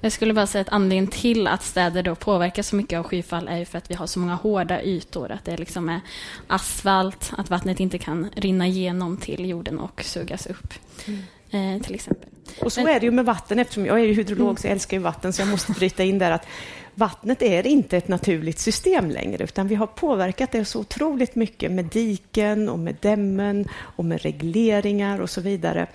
Jag 0.00 0.12
skulle 0.12 0.34
bara 0.34 0.46
säga 0.46 0.62
att 0.62 0.68
anledningen 0.68 1.06
till 1.06 1.46
att 1.46 1.62
städer 1.62 2.02
då 2.02 2.14
påverkas 2.14 2.68
så 2.68 2.76
mycket 2.76 2.98
av 2.98 3.04
skyfall 3.04 3.48
är 3.48 3.64
för 3.64 3.78
att 3.78 3.90
vi 3.90 3.94
har 3.94 4.06
så 4.06 4.18
många 4.18 4.34
hårda 4.34 4.82
ytor. 4.82 5.30
Att 5.30 5.44
det 5.44 5.56
liksom 5.56 5.88
är 5.88 6.00
asfalt, 6.46 7.32
att 7.38 7.50
vattnet 7.50 7.80
inte 7.80 7.98
kan 7.98 8.30
rinna 8.36 8.66
igenom 8.66 9.16
till 9.16 9.48
jorden 9.48 9.78
och 9.78 10.04
sugas 10.04 10.46
upp. 10.46 10.74
Mm. 11.06 11.22
Eh, 11.50 11.82
till 11.82 11.94
exempel. 11.94 12.28
Och 12.60 12.72
så 12.72 12.88
är 12.88 13.00
det 13.00 13.06
ju 13.06 13.12
med 13.12 13.24
vatten, 13.24 13.58
eftersom 13.58 13.86
jag 13.86 14.00
är 14.00 14.06
hydrolog 14.06 14.60
så 14.60 14.66
jag 14.66 14.72
älskar 14.72 14.96
ju 14.96 15.02
vatten, 15.02 15.32
så 15.32 15.42
jag 15.42 15.48
måste 15.48 15.72
bryta 15.72 16.04
in 16.04 16.18
där 16.18 16.30
att 16.30 16.46
vattnet 16.94 17.42
är 17.42 17.66
inte 17.66 17.96
ett 17.96 18.08
naturligt 18.08 18.58
system 18.58 19.10
längre, 19.10 19.44
utan 19.44 19.68
vi 19.68 19.74
har 19.74 19.86
påverkat 19.86 20.52
det 20.52 20.64
så 20.64 20.80
otroligt 20.80 21.34
mycket 21.34 21.72
med 21.72 21.84
diken 21.84 22.68
och 22.68 22.78
med 22.78 22.96
dämmen 23.00 23.68
och 23.74 24.04
med 24.04 24.22
regleringar 24.22 25.20
och 25.20 25.30
så 25.30 25.40
vidare. 25.40 25.86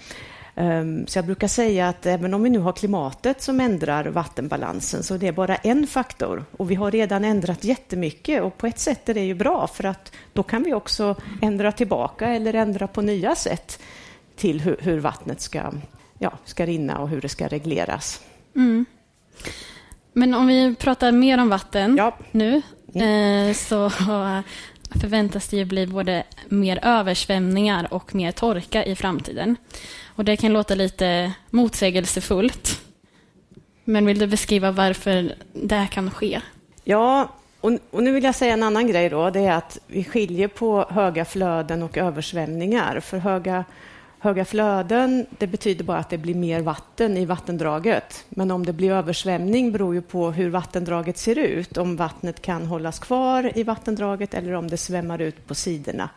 Ehm, 0.60 1.08
så 1.08 1.18
jag 1.18 1.26
brukar 1.26 1.48
säga 1.48 1.90
att 1.90 2.06
även 2.06 2.34
om 2.34 2.44
vi 2.44 2.50
nu 2.50 2.60
har 2.60 2.74
klimatet 2.74 3.42
som 3.42 3.60
ändrar 3.60 4.06
vattenbalansen 4.06 5.04
så 5.04 5.18
det 5.18 5.28
är 5.28 5.32
bara 5.32 5.56
en 5.56 5.88
faktor. 5.88 6.46
Och 6.58 6.72
vi 6.72 6.76
har 6.76 6.92
redan 6.92 7.26
ändrat 7.26 7.64
jättemycket 7.64 8.44
och 8.44 8.58
på 8.58 8.68
ett 8.68 8.80
sätt 8.80 9.10
är 9.10 9.14
det 9.14 9.26
ju 9.26 9.34
bra 9.34 9.68
för 9.68 9.84
att 9.84 10.12
då 10.34 10.44
kan 10.44 10.64
vi 10.64 10.74
också 10.74 11.16
ändra 11.42 11.72
tillbaka 11.72 12.28
eller 12.28 12.54
ändra 12.54 12.88
på 12.88 13.02
nya 13.02 13.36
sätt 13.36 13.80
till 14.36 14.62
hur, 14.62 14.78
hur 14.80 15.00
vattnet 15.00 15.42
ska, 15.42 15.72
ja, 16.20 16.38
ska 16.46 16.66
rinna 16.66 16.98
och 16.98 17.10
hur 17.10 17.22
det 17.22 17.30
ska 17.30 17.48
regleras. 17.48 18.22
Mm. 18.56 18.86
Men 20.14 20.34
om 20.34 20.48
vi 20.48 20.76
pratar 20.76 21.12
mer 21.12 21.38
om 21.38 21.50
vatten 21.50 21.98
ja. 21.98 22.18
nu 22.32 22.62
mm. 22.94 23.54
så 23.54 23.92
förväntas 25.02 25.48
det 25.48 25.58
ju 25.58 25.66
bli 25.66 25.88
både 25.88 26.24
mer 26.50 26.80
översvämningar 26.84 27.94
och 27.94 28.16
mer 28.16 28.32
torka 28.32 28.86
i 28.86 28.96
framtiden. 28.96 29.56
Och 30.06 30.26
det 30.26 30.38
kan 30.38 30.54
låta 30.54 30.76
lite 30.76 31.32
motsägelsefullt. 31.50 32.82
Men 33.84 34.06
vill 34.06 34.20
du 34.20 34.28
beskriva 34.28 34.72
varför 34.72 35.36
det 35.54 35.88
kan 35.92 36.12
ske? 36.12 36.42
Ja, 36.84 37.30
och, 37.62 37.72
och, 37.92 38.04
nu 38.04 38.12
vill 38.12 38.24
jag 38.24 38.36
säga 38.36 38.54
en 38.54 38.64
annan 38.64 38.88
grej 38.88 39.10
då. 39.10 39.30
Det 39.30 39.40
är 39.40 39.54
att 39.54 39.80
vi 39.88 40.04
skiljer 40.04 40.48
på 40.48 40.86
höga 40.90 41.26
flöden 41.26 41.84
och 41.84 41.98
översvämningar. 41.98 43.00
För 43.00 43.18
höga 43.18 43.66
höga 44.28 44.46
flöden, 44.46 45.26
det 45.38 45.48
betyder 45.48 45.84
bara 45.84 45.98
att 45.98 46.10
det 46.10 46.18
blir 46.18 46.36
mer 46.36 46.62
vatten 46.62 47.18
i 47.18 47.26
vattendraget. 47.26 48.26
Men 48.30 48.52
om 48.52 48.66
det 48.66 48.74
blir 48.74 48.92
översvämning 48.92 49.72
beror 49.72 49.94
ju 49.94 50.02
på 50.02 50.32
hur 50.32 50.50
vattendraget 50.50 51.18
ser 51.18 51.38
ut. 51.38 51.78
Om 51.78 51.96
vattnet 51.96 52.42
kan 52.42 52.66
hållas 52.66 53.00
kvar 53.00 53.52
i 53.56 53.64
vattendraget 53.64 54.34
eller 54.34 54.54
om 54.54 54.68
det 54.68 54.78
svämmar 54.78 55.22
ut 55.22 55.48
på 55.48 55.56
sidorna. 55.56 56.10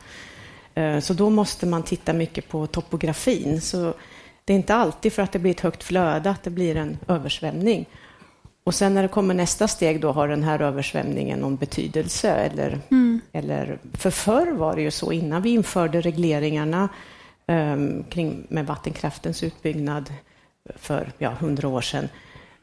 Eh, 0.74 1.00
så 1.00 1.14
då 1.14 1.30
måste 1.30 1.66
man 1.66 1.82
titta 1.82 2.12
mycket 2.12 2.48
på 2.48 2.66
topografin. 2.66 3.60
Så 3.60 3.94
det 4.44 4.52
är 4.52 4.56
inte 4.56 4.74
alltid 4.74 5.12
för 5.12 5.22
att 5.22 5.32
det 5.32 5.38
blir 5.38 5.50
ett 5.50 5.60
högt 5.60 5.82
flöde 5.82 6.30
att 6.30 6.42
det 6.42 6.50
blir 6.50 6.76
en 6.76 6.98
översvämning. 7.08 7.86
Och 8.64 8.74
sen 8.74 8.94
när 8.94 9.02
det 9.02 9.08
kommer 9.08 9.34
nästa 9.34 9.68
steg, 9.68 10.00
då 10.00 10.12
har 10.12 10.28
den 10.28 10.42
här 10.42 10.62
översvämningen 10.62 11.38
någon 11.38 11.56
betydelse? 11.56 12.30
Eller, 12.30 12.78
mm. 12.90 13.20
eller, 13.32 13.78
för 13.92 14.10
förr 14.10 14.52
var 14.52 14.76
det 14.76 14.82
ju 14.82 14.90
så, 14.90 15.12
innan 15.12 15.42
vi 15.42 15.50
införde 15.50 16.00
regleringarna 16.00 16.88
kring, 18.09 18.47
med 18.49 18.66
vattenkraftens 18.66 19.42
utbyggnad 19.42 20.12
för 20.76 21.12
ja, 21.19 21.30
hundra 21.30 21.69
år 21.69 21.80
sedan, 21.80 22.09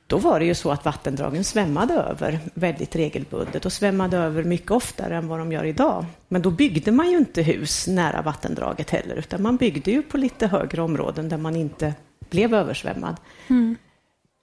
då 0.08 0.18
var 0.18 0.40
det 0.40 0.46
ju 0.46 0.56
så 0.56 0.72
att 0.72 0.86
vattendragen 0.86 1.44
svämmade 1.44 1.94
över 1.94 2.40
väldigt 2.54 2.96
regelbundet 2.96 3.66
och 3.66 3.74
svämmade 3.74 4.18
över 4.18 4.44
mycket 4.44 4.72
oftare 4.72 5.16
än 5.16 5.28
vad 5.28 5.40
de 5.40 5.52
gör 5.52 5.64
idag. 5.64 6.06
Men 6.28 6.42
då 6.42 6.52
byggde 6.52 6.92
man 6.92 7.12
ju 7.12 7.18
inte 7.18 7.42
hus 7.42 7.88
nära 7.88 8.22
vattendraget 8.22 8.90
heller, 8.90 9.16
utan 9.16 9.42
man 9.42 9.58
byggde 9.58 9.92
ju 9.92 10.02
på 10.02 10.18
lite 10.18 10.48
högre 10.48 10.82
områden 10.82 11.30
där 11.30 11.38
man 11.38 11.56
inte 11.56 11.94
blev 12.30 12.54
översvämmad. 12.54 13.16
Mm. 13.48 13.76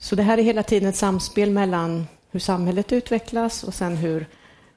Så 0.01 0.17
det 0.17 0.23
här 0.23 0.39
är 0.39 0.43
hela 0.43 0.63
tiden 0.63 0.89
ett 0.89 0.97
samspel 0.97 1.51
mellan 1.51 2.07
hur 2.31 2.41
samhället 2.41 2.93
utvecklas 2.93 3.65
och 3.65 3.75
sen 3.75 3.97
hur, 3.97 4.27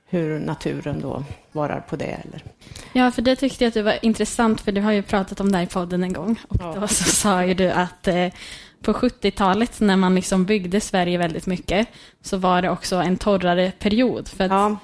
hur 0.09 0.39
naturen 0.39 1.01
då 1.01 1.23
varar 1.51 1.79
på 1.79 1.95
det. 1.95 2.05
Eller. 2.05 2.43
Ja, 2.93 3.11
för 3.11 3.21
det 3.21 3.35
tyckte 3.35 3.63
jag 3.63 3.67
att 3.67 3.73
det 3.73 3.83
var 3.83 3.97
intressant, 4.01 4.61
för 4.61 4.71
du 4.71 4.81
har 4.81 4.91
ju 4.91 5.01
pratat 5.01 5.39
om 5.39 5.51
det 5.51 5.57
här 5.57 5.65
i 5.65 5.67
podden 5.67 6.03
en 6.03 6.13
gång. 6.13 6.39
Och 6.47 6.57
ja. 6.59 6.75
då 6.79 6.87
så 6.87 7.03
sa 7.03 7.45
ju 7.45 7.53
du 7.53 7.69
att 7.69 8.07
eh, 8.07 8.27
på 8.81 8.93
70-talet 8.93 9.79
när 9.79 9.95
man 9.95 10.15
liksom 10.15 10.45
byggde 10.45 10.81
Sverige 10.81 11.17
väldigt 11.17 11.45
mycket 11.45 11.87
så 12.21 12.37
var 12.37 12.61
det 12.61 12.69
också 12.69 12.95
en 12.95 13.17
torrare 13.17 13.71
period. 13.79 14.27
För 14.27 14.47
ja. 14.47 14.77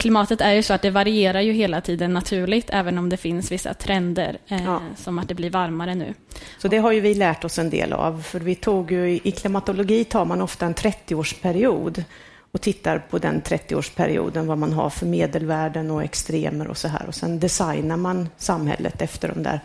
Klimatet 0.00 0.40
är 0.40 0.52
ju 0.52 0.62
så 0.62 0.74
att 0.74 0.82
det 0.82 0.90
varierar 0.90 1.40
ju 1.40 1.52
hela 1.52 1.80
tiden 1.80 2.14
naturligt, 2.14 2.70
även 2.70 2.98
om 2.98 3.08
det 3.08 3.16
finns 3.16 3.52
vissa 3.52 3.74
trender, 3.74 4.38
eh, 4.48 4.64
ja. 4.64 4.80
som 4.96 5.18
att 5.18 5.28
det 5.28 5.34
blir 5.34 5.50
varmare 5.50 5.94
nu. 5.94 6.14
Så 6.58 6.68
det 6.68 6.78
har 6.78 6.92
ju 6.92 7.00
vi 7.00 7.14
lärt 7.14 7.44
oss 7.44 7.58
en 7.58 7.70
del 7.70 7.92
av, 7.92 8.22
för 8.22 8.40
vi 8.40 8.54
tog 8.54 8.92
ju, 8.92 9.20
i 9.24 9.32
klimatologi 9.32 10.04
tar 10.04 10.24
man 10.24 10.42
ofta 10.42 10.66
en 10.66 10.74
30-årsperiod 10.74 12.04
och 12.52 12.60
tittar 12.60 12.98
på 12.98 13.18
den 13.18 13.42
30-årsperioden, 13.42 14.46
vad 14.46 14.58
man 14.58 14.72
har 14.72 14.90
för 14.90 15.06
medelvärden 15.06 15.90
och 15.90 16.02
extremer 16.02 16.68
och 16.68 16.76
så 16.76 16.88
här. 16.88 17.06
Och 17.06 17.14
sen 17.14 17.40
designar 17.40 17.96
man 17.96 18.28
samhället 18.36 19.02
efter 19.02 19.28
de 19.28 19.42
där 19.42 19.60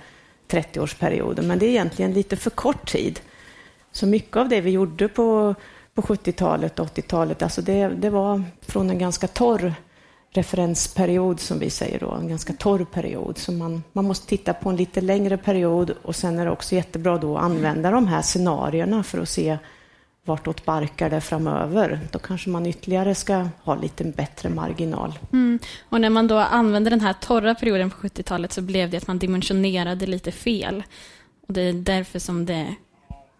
30-årsperioden. 0.47 1.41
Men 1.41 1.59
det 1.59 1.65
är 1.65 1.69
egentligen 1.69 2.13
lite 2.13 2.35
för 2.35 2.49
kort 2.49 2.91
tid. 2.91 3.19
Så 3.91 4.07
mycket 4.07 4.37
av 4.37 4.49
det 4.49 4.61
vi 4.61 4.71
gjorde 4.71 5.07
på, 5.07 5.55
på 5.93 6.01
70-talet 6.01 6.79
och 6.79 6.87
80-talet, 6.87 7.41
alltså 7.41 7.61
det, 7.61 7.87
det 7.87 8.09
var 8.09 8.43
från 8.61 8.89
en 8.89 8.99
ganska 8.99 9.27
torr 9.27 9.73
referensperiod 10.35 11.39
som 11.39 11.59
vi 11.59 11.69
säger 11.69 11.99
då, 11.99 12.11
en 12.11 12.27
ganska 12.27 12.53
torr 12.53 12.85
period. 12.85 13.37
Så 13.37 13.51
man, 13.51 13.83
man 13.93 14.05
måste 14.05 14.27
titta 14.27 14.53
på 14.53 14.69
en 14.69 14.75
lite 14.75 15.01
längre 15.01 15.37
period 15.37 15.91
och 16.03 16.15
sen 16.15 16.39
är 16.39 16.45
det 16.45 16.51
också 16.51 16.75
jättebra 16.75 17.17
då 17.17 17.37
att 17.37 17.43
använda 17.43 17.91
de 17.91 18.07
här 18.07 18.21
scenarierna 18.21 19.03
för 19.03 19.21
att 19.21 19.29
se 19.29 19.57
vartåt 20.25 20.65
barkar 20.65 21.09
det 21.09 21.21
framöver. 21.21 21.99
Då 22.11 22.19
kanske 22.19 22.49
man 22.49 22.65
ytterligare 22.65 23.15
ska 23.15 23.47
ha 23.63 23.75
lite 23.75 24.03
bättre 24.03 24.49
marginal. 24.49 25.19
Mm. 25.33 25.59
Och 25.89 26.01
när 26.01 26.09
man 26.09 26.27
då 26.27 26.37
använde 26.37 26.89
den 26.89 27.01
här 27.01 27.13
torra 27.13 27.55
perioden 27.55 27.89
på 27.89 28.07
70-talet 28.07 28.53
så 28.53 28.61
blev 28.61 28.89
det 28.89 28.97
att 28.97 29.07
man 29.07 29.19
dimensionerade 29.19 30.05
lite 30.07 30.31
fel. 30.31 30.83
Och 31.47 31.53
det 31.53 31.61
är 31.61 31.73
därför 31.73 32.19
som 32.19 32.45
det 32.45 32.75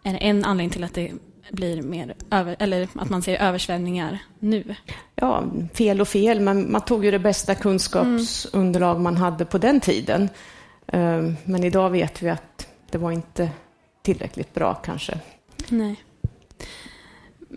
är 0.04 0.18
en 0.22 0.46
anledning 0.46 0.70
till 0.70 0.84
att 0.84 0.94
det 0.94 1.12
blir 1.52 1.82
mer 1.82 2.14
över, 2.32 2.56
eller 2.60 2.88
att 2.96 3.10
man 3.10 3.22
ser 3.22 3.38
översvämningar 3.38 4.20
nu? 4.40 4.76
Ja, 5.16 5.44
fel 5.74 6.02
och 6.02 6.08
fel, 6.08 6.40
men 6.40 6.72
man 6.72 6.82
tog 6.82 7.06
ju 7.06 7.12
det 7.12 7.20
bästa 7.20 7.56
kunskapsunderlag 7.56 8.92
mm. 8.92 9.04
man 9.04 9.18
hade 9.18 9.46
på 9.46 9.58
den 9.58 9.80
tiden. 9.80 10.30
Ehm, 10.88 11.36
men 11.44 11.64
idag 11.64 11.90
vet 11.90 12.22
vi 12.22 12.30
att 12.30 12.68
det 12.92 12.98
var 12.98 13.12
inte 13.12 13.50
tillräckligt 14.02 14.54
bra 14.54 14.74
kanske. 14.74 15.20
Nej. 15.70 15.96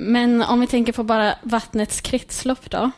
Men 0.00 0.42
om 0.42 0.60
vi 0.60 0.66
tänker 0.66 0.92
på 0.92 1.02
bara 1.02 1.34
vattnets 1.42 2.00
kretslopp 2.00 2.70
då? 2.70 2.90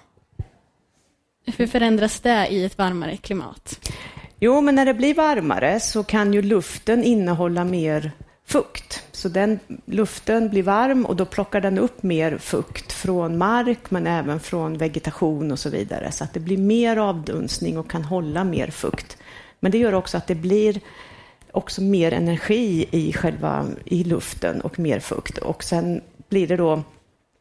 Hur 1.56 1.66
förändras 1.66 2.20
det 2.20 2.48
i 2.50 2.64
ett 2.64 2.78
varmare 2.78 3.16
klimat? 3.16 3.90
Jo, 4.40 4.60
men 4.60 4.74
när 4.74 4.86
det 4.86 4.94
blir 4.94 5.14
varmare 5.14 5.80
så 5.80 6.04
kan 6.04 6.34
ju 6.34 6.42
luften 6.42 7.04
innehålla 7.04 7.64
mer 7.64 8.12
fukt. 8.46 9.02
Så 9.12 9.28
den 9.28 9.58
luften 9.84 10.50
blir 10.50 10.62
varm 10.62 11.06
och 11.06 11.16
då 11.16 11.24
plockar 11.24 11.60
den 11.60 11.78
upp 11.78 12.02
mer 12.02 12.38
fukt 12.38 12.92
från 12.92 13.38
mark 13.38 13.90
men 13.90 14.06
även 14.06 14.40
från 14.40 14.78
vegetation 14.78 15.52
och 15.52 15.58
så 15.58 15.70
vidare. 15.70 16.12
Så 16.12 16.24
att 16.24 16.34
det 16.34 16.40
blir 16.40 16.58
mer 16.58 16.96
avdunstning 16.96 17.78
och 17.78 17.90
kan 17.90 18.04
hålla 18.04 18.44
mer 18.44 18.70
fukt. 18.70 19.16
Men 19.60 19.72
det 19.72 19.78
gör 19.78 19.94
också 19.94 20.16
att 20.16 20.26
det 20.26 20.34
blir 20.34 20.80
också 21.52 21.82
mer 21.82 22.12
energi 22.12 22.86
i 22.90 23.12
själva 23.12 23.66
i 23.84 24.04
luften 24.04 24.60
och 24.60 24.78
mer 24.78 25.00
fukt. 25.00 25.38
Och 25.38 25.64
sen 25.64 26.00
blir 26.30 26.46
det 26.46 26.56
då 26.56 26.72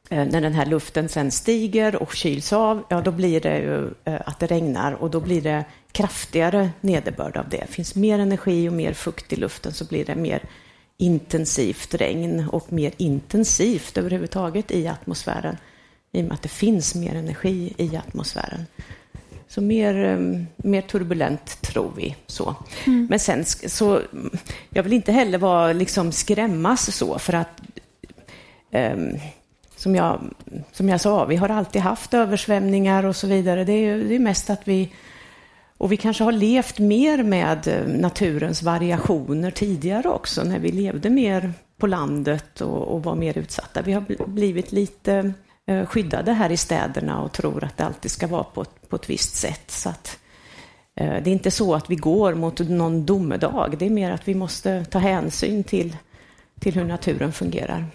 eh, 0.09 0.25
när 0.25 0.41
den 0.41 0.53
här 0.53 0.65
luften 0.65 1.09
sen 1.09 1.31
stiger 1.31 1.95
och 1.95 2.15
kyls 2.15 2.53
av, 2.53 2.83
ja 2.89 3.01
då 3.01 3.11
blir 3.11 3.41
det 3.41 3.57
ju 3.57 3.93
eh, 4.05 4.21
att 4.25 4.39
det 4.39 4.47
regnar 4.47 4.91
och 4.91 5.09
då 5.09 5.19
blir 5.19 5.41
det 5.41 5.65
kraftigare 5.91 6.69
nederbörd 6.81 7.37
av 7.37 7.49
det. 7.49 7.65
Finns 7.69 7.95
mer 7.95 8.19
energi 8.19 8.69
och 8.69 8.73
mer 8.73 8.93
fukt 8.93 9.33
i 9.33 9.35
luften 9.35 9.73
så 9.73 9.85
blir 9.85 10.05
det 10.05 10.15
mer 10.15 10.43
intensivt 10.97 11.93
regn 11.93 12.49
och 12.49 12.73
mer 12.73 12.91
intensivt 12.97 13.97
överhuvudtaget 13.97 14.71
i 14.71 14.87
atmosfären 14.87 15.57
i 16.11 16.21
och 16.21 16.25
med 16.25 16.33
att 16.33 16.41
det 16.41 16.49
finns 16.49 16.95
mer 16.95 17.15
energi 17.15 17.73
i 17.77 17.97
atmosfären. 17.97 18.65
Så 19.47 19.61
mer, 19.61 19.95
ehm, 19.95 20.47
mer 20.57 20.81
turbulent 20.81 21.61
tror 21.61 21.91
vi. 21.97 22.15
så. 22.27 22.55
Mm. 22.85 23.07
Men 23.09 23.19
sen 23.19 23.45
så, 23.45 24.01
jag 24.69 24.83
vill 24.83 24.93
inte 24.93 25.11
heller 25.11 25.37
vara, 25.37 25.73
liksom 25.73 26.11
skrämmas 26.11 26.95
så 26.95 27.19
för 27.19 27.33
att 27.33 27.61
Ehm, 28.71 29.17
som 29.75 29.95
jag, 29.95 30.19
som 30.71 30.89
jag 30.89 31.01
sa, 31.01 31.25
vi 31.25 31.35
har 31.35 31.49
alltid 31.49 31.81
haft 31.81 32.13
översvämningar 32.13 33.03
och 33.03 33.15
så 33.15 33.27
vidare. 33.27 33.63
Det 33.63 33.73
är, 33.73 33.97
det 33.97 34.15
är 34.15 34.19
mest 34.19 34.49
att 34.49 34.67
vi 34.67 34.89
och 35.79 35.91
vi 35.91 35.97
kanske 35.97 36.23
har 36.23 36.31
levt 36.31 36.79
mer 36.79 37.23
med 37.23 37.67
eh, 37.67 37.87
naturens 37.87 38.63
variationer 38.63 39.51
tidigare 39.51 40.09
också, 40.09 40.43
när 40.43 40.59
vi 40.59 40.71
levde 40.71 41.09
mer 41.09 41.53
på 41.77 41.87
landet 41.87 42.61
och, 42.61 42.87
och 42.87 43.03
var 43.03 43.15
mer 43.15 43.37
utsatta. 43.37 43.81
Vi 43.81 43.93
har 43.93 44.27
blivit 44.27 44.71
lite 44.71 45.33
eh, 45.65 45.85
skyddade 45.85 46.33
här 46.33 46.51
i 46.51 46.57
städerna 46.57 47.21
och 47.21 47.31
tror 47.31 47.63
att 47.63 47.77
det 47.77 47.85
alltid 47.85 48.11
ska 48.11 48.27
vara 48.27 48.43
på, 48.43 48.65
på 48.89 48.95
ett 48.95 49.09
visst 49.09 49.35
sätt. 49.35 49.71
Så 49.71 49.89
att, 49.89 50.19
eh, 50.95 51.23
det 51.23 51.29
är 51.29 51.33
inte 51.33 51.51
så 51.51 51.75
att 51.75 51.89
vi 51.89 51.95
går 51.95 52.33
mot 52.33 52.59
någon 52.59 53.05
domedag, 53.05 53.75
det 53.79 53.85
är 53.85 53.89
mer 53.89 54.11
att 54.11 54.27
vi 54.27 54.35
måste 54.35 54.85
ta 54.85 54.99
hänsyn 54.99 55.63
till, 55.63 55.97
till 56.59 56.73
hur 56.73 56.85
naturen 56.85 57.31
fungerar. 57.31 57.85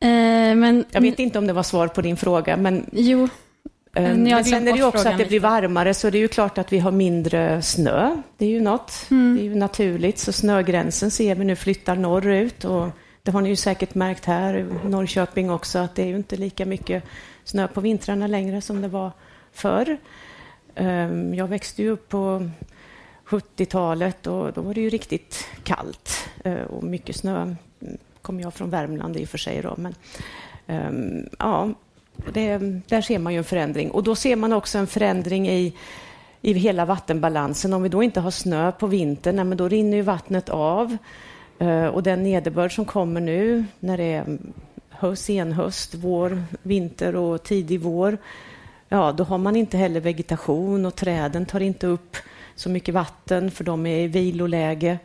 Eh, 0.00 0.08
men, 0.56 0.84
jag 0.90 1.00
vet 1.00 1.18
inte 1.18 1.38
om 1.38 1.46
det 1.46 1.52
var 1.52 1.62
svar 1.62 1.88
på 1.88 2.00
din 2.00 2.16
fråga, 2.16 2.56
men... 2.56 2.86
Jo, 2.92 3.28
men, 3.92 4.22
men 4.22 4.44
sen 4.44 4.68
är 4.68 4.72
det 4.72 4.78
ju 4.78 4.84
också 4.84 5.08
att 5.08 5.18
det 5.18 5.28
blir 5.28 5.40
varmare, 5.40 5.94
så 5.94 6.10
det 6.10 6.18
är 6.18 6.20
ju 6.20 6.28
klart 6.28 6.58
att 6.58 6.72
vi 6.72 6.78
har 6.78 6.90
mindre 6.90 7.62
snö. 7.62 8.16
Det 8.36 8.46
är 8.46 8.50
ju 8.50 8.60
något. 8.60 9.06
Mm. 9.10 9.36
Det 9.36 9.42
är 9.42 9.44
ju 9.44 9.54
naturligt. 9.54 10.18
Så 10.18 10.32
snögränsen 10.32 11.10
ser 11.10 11.34
vi 11.34 11.44
nu 11.44 11.56
flyttar 11.56 11.96
norrut. 11.96 12.64
Och 12.64 12.88
det 13.22 13.30
har 13.30 13.40
ni 13.40 13.48
ju 13.48 13.56
säkert 13.56 13.94
märkt 13.94 14.24
här 14.24 14.56
i 14.56 14.88
Norrköping 14.88 15.50
också, 15.50 15.78
att 15.78 15.94
det 15.94 16.02
är 16.02 16.06
ju 16.06 16.16
inte 16.16 16.36
lika 16.36 16.66
mycket 16.66 17.04
snö 17.44 17.68
på 17.68 17.80
vintrarna 17.80 18.26
längre 18.26 18.60
som 18.60 18.82
det 18.82 18.88
var 18.88 19.10
förr. 19.52 19.96
Ehm, 20.74 21.34
jag 21.34 21.46
växte 21.46 21.82
ju 21.82 21.90
upp 21.90 22.08
på 22.08 22.50
70-talet 23.26 24.26
och 24.26 24.52
då 24.52 24.60
var 24.60 24.74
det 24.74 24.80
ju 24.80 24.90
riktigt 24.90 25.46
kallt 25.62 26.28
eh, 26.44 26.62
och 26.62 26.84
mycket 26.84 27.16
snö. 27.16 27.54
Kommer 28.28 28.42
jag 28.42 28.54
från 28.54 28.70
Värmland 28.70 29.16
i 29.16 29.24
och 29.24 29.28
för 29.28 29.38
sig 29.38 29.62
då, 29.62 29.74
men 29.76 29.94
um, 30.66 31.28
ja, 31.38 31.68
det, 32.32 32.58
där 32.88 33.00
ser 33.00 33.18
man 33.18 33.32
ju 33.32 33.38
en 33.38 33.44
förändring. 33.44 33.90
Och 33.90 34.02
då 34.02 34.14
ser 34.14 34.36
man 34.36 34.52
också 34.52 34.78
en 34.78 34.86
förändring 34.86 35.48
i, 35.48 35.74
i 36.42 36.52
hela 36.52 36.84
vattenbalansen. 36.84 37.72
Om 37.72 37.82
vi 37.82 37.88
då 37.88 38.02
inte 38.02 38.20
har 38.20 38.30
snö 38.30 38.72
på 38.72 38.86
vintern, 38.86 39.48
men 39.48 39.58
då 39.58 39.68
rinner 39.68 39.96
ju 39.96 40.02
vattnet 40.02 40.48
av. 40.48 40.96
Uh, 41.62 41.86
och 41.86 42.02
den 42.02 42.22
nederbörd 42.22 42.74
som 42.74 42.84
kommer 42.84 43.20
nu, 43.20 43.64
när 43.80 43.96
det 43.96 44.04
är 44.04 44.38
höst, 44.88 45.24
senhöst, 45.24 45.94
vår, 45.94 46.42
vinter 46.62 47.16
och 47.16 47.42
tidig 47.42 47.80
vår, 47.80 48.18
ja, 48.88 49.12
då 49.12 49.24
har 49.24 49.38
man 49.38 49.56
inte 49.56 49.76
heller 49.76 50.00
vegetation 50.00 50.86
och 50.86 50.94
träden 50.94 51.46
tar 51.46 51.60
inte 51.60 51.86
upp 51.86 52.16
så 52.54 52.68
mycket 52.68 52.94
vatten 52.94 53.50
för 53.50 53.64
de 53.64 53.86
är 53.86 53.98
i 53.98 54.06
viloläge. 54.06 54.98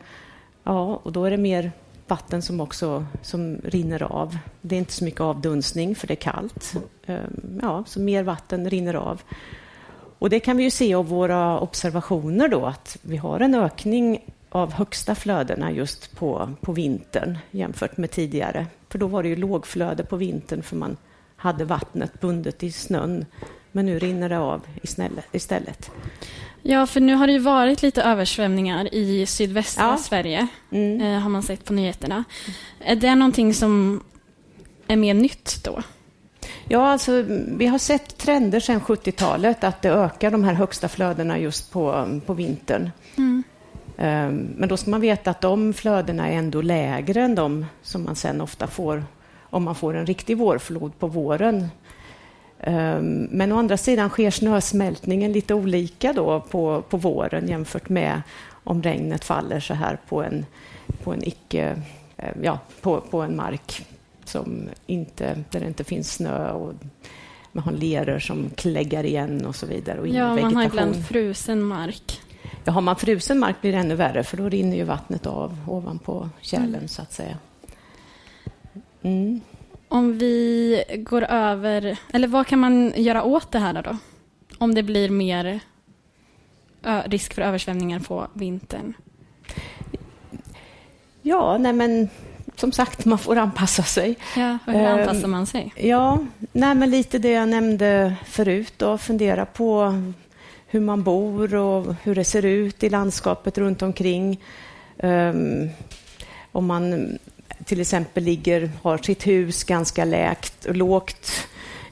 Ja, 0.64 1.00
och 1.02 1.12
då 1.12 1.24
är 1.24 1.30
det 1.30 1.36
mer 1.36 1.72
vatten 2.06 2.42
som 2.42 2.60
också 2.60 3.06
som 3.22 3.56
rinner 3.64 4.02
av. 4.02 4.38
Det 4.60 4.74
är 4.74 4.78
inte 4.78 4.92
så 4.92 5.04
mycket 5.04 5.20
avdunstning 5.20 5.94
för 5.94 6.06
det 6.06 6.14
är 6.14 6.16
kallt. 6.16 6.74
Ehm, 7.06 7.58
ja, 7.62 7.84
så 7.86 8.00
mer 8.00 8.22
vatten 8.22 8.70
rinner 8.70 8.94
av. 8.94 9.22
Och 10.18 10.30
det 10.30 10.40
kan 10.40 10.56
vi 10.56 10.62
ju 10.62 10.70
se 10.70 10.94
av 10.94 11.06
våra 11.06 11.58
observationer 11.60 12.48
då 12.48 12.66
att 12.66 12.96
vi 13.02 13.16
har 13.16 13.40
en 13.40 13.54
ökning 13.54 14.34
av 14.48 14.72
högsta 14.72 15.14
flödena 15.14 15.72
just 15.72 16.16
på, 16.16 16.50
på 16.60 16.72
vintern 16.72 17.38
jämfört 17.50 17.96
med 17.96 18.10
tidigare. 18.10 18.66
För 18.88 18.98
då 18.98 19.06
var 19.06 19.22
det 19.22 19.28
ju 19.28 19.36
lågflöde 19.36 20.04
på 20.04 20.16
vintern 20.16 20.62
för 20.62 20.76
man 20.76 20.96
hade 21.36 21.64
vattnet 21.64 22.20
bundet 22.20 22.62
i 22.62 22.72
snön. 22.72 23.26
Men 23.72 23.86
nu 23.86 23.98
rinner 23.98 24.28
det 24.28 24.38
av 24.38 24.60
istället. 25.32 25.90
Ja, 26.66 26.86
för 26.86 27.00
nu 27.00 27.14
har 27.14 27.26
det 27.26 27.32
ju 27.32 27.38
varit 27.38 27.82
lite 27.82 28.02
översvämningar 28.02 28.94
i 28.94 29.26
sydvästra 29.26 29.84
ja. 29.84 29.96
Sverige, 29.96 30.46
mm. 30.70 31.00
eh, 31.00 31.20
har 31.20 31.30
man 31.30 31.42
sett 31.42 31.64
på 31.64 31.72
nyheterna. 31.72 32.24
Är 32.80 32.96
det 32.96 33.14
någonting 33.14 33.54
som 33.54 34.02
är 34.86 34.96
mer 34.96 35.14
nytt 35.14 35.64
då? 35.64 35.82
Ja, 36.68 36.86
alltså, 36.86 37.24
vi 37.46 37.66
har 37.66 37.78
sett 37.78 38.18
trender 38.18 38.60
sedan 38.60 38.80
70-talet 38.80 39.64
att 39.64 39.82
det 39.82 39.88
ökar 39.88 40.30
de 40.30 40.44
här 40.44 40.54
högsta 40.54 40.88
flödena 40.88 41.38
just 41.38 41.72
på, 41.72 42.20
på 42.26 42.34
vintern. 42.34 42.90
Mm. 43.16 43.42
Um, 43.96 44.54
men 44.56 44.68
då 44.68 44.76
ska 44.76 44.90
man 44.90 45.00
veta 45.00 45.30
att 45.30 45.40
de 45.40 45.72
flödena 45.74 46.28
är 46.28 46.36
ändå 46.36 46.62
lägre 46.62 47.22
än 47.22 47.34
de 47.34 47.66
som 47.82 48.04
man 48.04 48.16
sen 48.16 48.40
ofta 48.40 48.66
får 48.66 49.04
om 49.40 49.64
man 49.64 49.74
får 49.74 49.96
en 49.96 50.06
riktig 50.06 50.38
vårflod 50.38 50.98
på 50.98 51.06
våren. 51.06 51.68
Um, 52.66 53.28
men 53.30 53.52
å 53.52 53.58
andra 53.58 53.76
sidan 53.76 54.08
sker 54.08 54.30
snösmältningen 54.30 55.32
lite 55.32 55.54
olika 55.54 56.12
då 56.12 56.40
på, 56.40 56.82
på 56.88 56.96
våren 56.96 57.48
jämfört 57.48 57.88
med 57.88 58.22
om 58.64 58.82
regnet 58.82 59.24
faller 59.24 59.60
så 59.60 59.74
här 59.74 59.98
på 60.08 60.22
en, 60.22 60.46
på 61.02 61.12
en 61.12 61.24
icke, 61.24 61.82
ja, 62.42 62.58
på, 62.80 63.00
på 63.00 63.22
en 63.22 63.36
mark 63.36 63.86
som 64.24 64.68
inte, 64.86 65.44
där 65.50 65.60
det 65.60 65.66
inte 65.66 65.84
finns 65.84 66.12
snö 66.12 66.50
och 66.50 66.72
man 67.52 67.64
har 67.64 67.72
leror 67.72 68.18
som 68.18 68.50
kläggar 68.50 69.04
igen 69.04 69.46
och 69.46 69.56
så 69.56 69.66
vidare. 69.66 70.00
Och 70.00 70.08
ja, 70.08 70.36
man 70.36 70.56
har 70.56 70.64
ibland 70.64 71.06
frusen 71.06 71.62
mark. 71.62 72.20
Ja, 72.64 72.72
har 72.72 72.80
man 72.80 72.96
frusen 72.96 73.38
mark 73.38 73.60
blir 73.60 73.72
det 73.72 73.78
ännu 73.78 73.94
värre 73.94 74.24
för 74.24 74.36
då 74.36 74.48
rinner 74.48 74.76
ju 74.76 74.84
vattnet 74.84 75.26
av 75.26 75.58
ovanpå 75.68 76.28
kärlen 76.40 76.74
mm. 76.74 76.88
så 76.88 77.02
att 77.02 77.12
säga. 77.12 77.38
Mm. 79.02 79.40
Om 79.94 80.18
vi 80.18 80.84
går 80.98 81.22
över, 81.24 81.98
eller 82.12 82.28
vad 82.28 82.46
kan 82.46 82.58
man 82.58 82.92
göra 82.96 83.22
åt 83.22 83.52
det 83.52 83.58
här 83.58 83.82
då? 83.82 83.96
Om 84.58 84.74
det 84.74 84.82
blir 84.82 85.10
mer 85.10 85.60
risk 87.04 87.34
för 87.34 87.42
översvämningar 87.42 88.00
på 88.00 88.26
vintern? 88.32 88.94
Ja, 91.22 91.58
nej 91.58 91.72
men 91.72 92.08
som 92.56 92.72
sagt, 92.72 93.04
man 93.04 93.18
får 93.18 93.36
anpassa 93.36 93.82
sig. 93.82 94.16
Ja, 94.36 94.58
och 94.66 94.72
hur 94.72 94.80
ehm, 94.80 94.98
anpassar 94.98 95.28
man 95.28 95.46
sig? 95.46 95.72
Ja, 95.76 96.18
nej, 96.52 96.74
men 96.74 96.90
lite 96.90 97.18
det 97.18 97.30
jag 97.30 97.48
nämnde 97.48 98.16
förut. 98.24 98.74
Då, 98.76 98.98
fundera 98.98 99.46
på 99.46 100.02
hur 100.66 100.80
man 100.80 101.02
bor 101.02 101.54
och 101.54 101.94
hur 102.02 102.14
det 102.14 102.24
ser 102.24 102.44
ut 102.44 102.82
i 102.82 102.90
landskapet 102.90 103.58
runt 103.58 103.82
omkring. 103.82 104.40
Um, 104.96 105.68
om 106.52 106.66
man 106.66 107.18
till 107.64 107.80
exempel 107.80 108.24
ligger, 108.24 108.70
har 108.82 108.98
sitt 108.98 109.26
hus 109.26 109.64
ganska 109.64 110.04
läkt, 110.04 110.66
lågt 110.70 111.30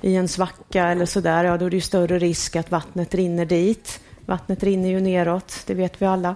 i 0.00 0.16
en 0.16 0.28
svacka 0.28 0.88
eller 0.88 1.06
så 1.06 1.20
där, 1.20 1.44
ja, 1.44 1.56
då 1.56 1.66
är 1.66 1.70
det 1.70 1.80
större 1.80 2.18
risk 2.18 2.56
att 2.56 2.70
vattnet 2.70 3.14
rinner 3.14 3.44
dit. 3.44 4.00
Vattnet 4.26 4.62
rinner 4.62 4.88
ju 4.88 5.00
neråt, 5.00 5.62
det 5.66 5.74
vet 5.74 6.02
vi 6.02 6.06
alla. 6.06 6.34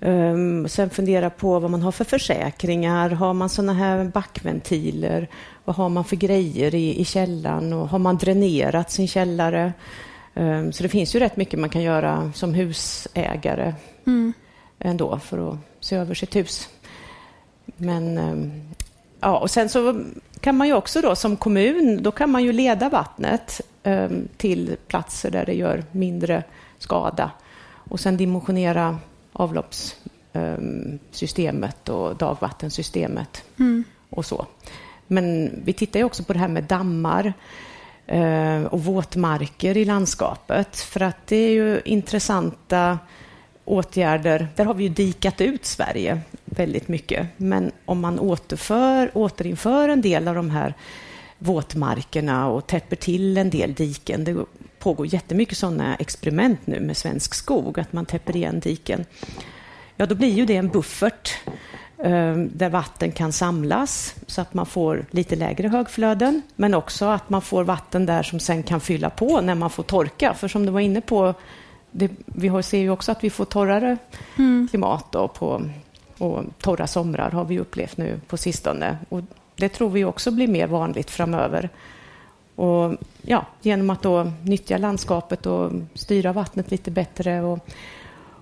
Um, 0.00 0.68
sen 0.68 0.90
fundera 0.90 1.30
på 1.30 1.58
vad 1.58 1.70
man 1.70 1.82
har 1.82 1.92
för 1.92 2.04
försäkringar. 2.04 3.10
Har 3.10 3.34
man 3.34 3.48
såna 3.48 3.72
här 3.72 4.04
backventiler? 4.04 5.28
Vad 5.64 5.76
har 5.76 5.88
man 5.88 6.04
för 6.04 6.16
grejer 6.16 6.74
i, 6.74 7.00
i 7.00 7.04
källaren? 7.04 7.72
Och 7.72 7.88
har 7.88 7.98
man 7.98 8.16
dränerat 8.16 8.90
sin 8.90 9.08
källare? 9.08 9.72
Um, 10.34 10.72
så 10.72 10.82
det 10.82 10.88
finns 10.88 11.14
ju 11.14 11.18
rätt 11.18 11.36
mycket 11.36 11.60
man 11.60 11.70
kan 11.70 11.82
göra 11.82 12.32
som 12.34 12.54
husägare 12.54 13.74
mm. 14.06 14.32
ändå 14.78 15.18
för 15.18 15.50
att 15.50 15.58
se 15.80 15.96
över 15.96 16.14
sitt 16.14 16.36
hus. 16.36 16.68
Men 17.76 18.18
um, 18.18 18.52
ja, 19.20 19.38
och 19.38 19.50
sen 19.50 19.68
så 19.68 20.04
kan 20.40 20.56
man 20.56 20.66
ju 20.66 20.72
också 20.72 21.00
då 21.00 21.16
som 21.16 21.36
kommun, 21.36 22.02
då 22.02 22.10
kan 22.10 22.30
man 22.30 22.44
ju 22.44 22.52
leda 22.52 22.88
vattnet 22.88 23.60
till 24.36 24.76
platser 24.86 25.30
där 25.30 25.46
det 25.46 25.54
gör 25.54 25.84
mindre 25.92 26.42
skada 26.78 27.30
och 27.88 28.00
sen 28.00 28.16
dimensionera 28.16 28.98
avloppssystemet 29.32 31.88
och 31.88 32.16
dagvattensystemet 32.16 33.44
mm. 33.58 33.84
och 34.10 34.26
så. 34.26 34.46
Men 35.06 35.50
vi 35.64 35.72
tittar 35.72 36.00
ju 36.00 36.04
också 36.04 36.24
på 36.24 36.32
det 36.32 36.38
här 36.38 36.48
med 36.48 36.64
dammar 36.64 37.32
eh, 38.06 38.62
och 38.62 38.84
våtmarker 38.84 39.76
i 39.76 39.84
landskapet 39.84 40.76
för 40.76 41.02
att 41.02 41.26
det 41.26 41.36
är 41.36 41.50
ju 41.50 41.80
intressanta 41.84 42.98
åtgärder. 43.68 44.48
Där 44.56 44.64
har 44.64 44.74
vi 44.74 44.82
ju 44.82 44.88
dikat 44.88 45.40
ut 45.40 45.64
Sverige 45.64 46.20
väldigt 46.44 46.88
mycket. 46.88 47.26
Men 47.36 47.72
om 47.84 48.00
man 48.00 48.18
återför, 48.18 49.10
återinför 49.14 49.88
en 49.88 50.00
del 50.00 50.28
av 50.28 50.34
de 50.34 50.50
här 50.50 50.74
våtmarkerna 51.38 52.48
och 52.48 52.66
täpper 52.66 52.96
till 52.96 53.38
en 53.38 53.50
del 53.50 53.74
diken. 53.74 54.24
Det 54.24 54.36
pågår 54.78 55.06
jättemycket 55.06 55.58
sådana 55.58 55.94
experiment 55.94 56.66
nu 56.66 56.80
med 56.80 56.96
svensk 56.96 57.34
skog, 57.34 57.80
att 57.80 57.92
man 57.92 58.06
täpper 58.06 58.36
igen 58.36 58.60
diken. 58.60 59.04
Ja, 59.96 60.06
då 60.06 60.14
blir 60.14 60.32
ju 60.32 60.46
det 60.46 60.56
en 60.56 60.68
buffert 60.68 61.38
eh, 61.98 62.36
där 62.36 62.68
vatten 62.68 63.12
kan 63.12 63.32
samlas 63.32 64.14
så 64.26 64.40
att 64.40 64.54
man 64.54 64.66
får 64.66 65.06
lite 65.10 65.36
lägre 65.36 65.68
högflöden, 65.68 66.42
men 66.56 66.74
också 66.74 67.04
att 67.04 67.30
man 67.30 67.42
får 67.42 67.64
vatten 67.64 68.06
där 68.06 68.22
som 68.22 68.40
sen 68.40 68.62
kan 68.62 68.80
fylla 68.80 69.10
på 69.10 69.40
när 69.40 69.54
man 69.54 69.70
får 69.70 69.82
torka. 69.82 70.34
För 70.34 70.48
som 70.48 70.66
du 70.66 70.72
var 70.72 70.80
inne 70.80 71.00
på, 71.00 71.34
det, 71.90 72.10
vi 72.26 72.62
ser 72.62 72.78
ju 72.78 72.90
också 72.90 73.12
att 73.12 73.24
vi 73.24 73.30
får 73.30 73.44
torrare 73.44 73.96
mm. 74.36 74.68
klimat 74.70 75.12
då 75.12 75.28
på, 75.28 75.62
och 76.18 76.44
torra 76.60 76.86
somrar 76.86 77.30
har 77.30 77.44
vi 77.44 77.58
upplevt 77.58 77.96
nu 77.96 78.20
på 78.26 78.36
sistone. 78.36 78.98
Och 79.08 79.20
det 79.56 79.68
tror 79.68 79.90
vi 79.90 80.04
också 80.04 80.30
blir 80.30 80.48
mer 80.48 80.66
vanligt 80.66 81.10
framöver. 81.10 81.68
Och, 82.54 82.94
ja, 83.22 83.46
genom 83.62 83.90
att 83.90 84.02
då 84.02 84.32
nyttja 84.42 84.78
landskapet 84.78 85.46
och 85.46 85.72
styra 85.94 86.32
vattnet 86.32 86.70
lite 86.70 86.90
bättre. 86.90 87.42
Och, 87.42 87.68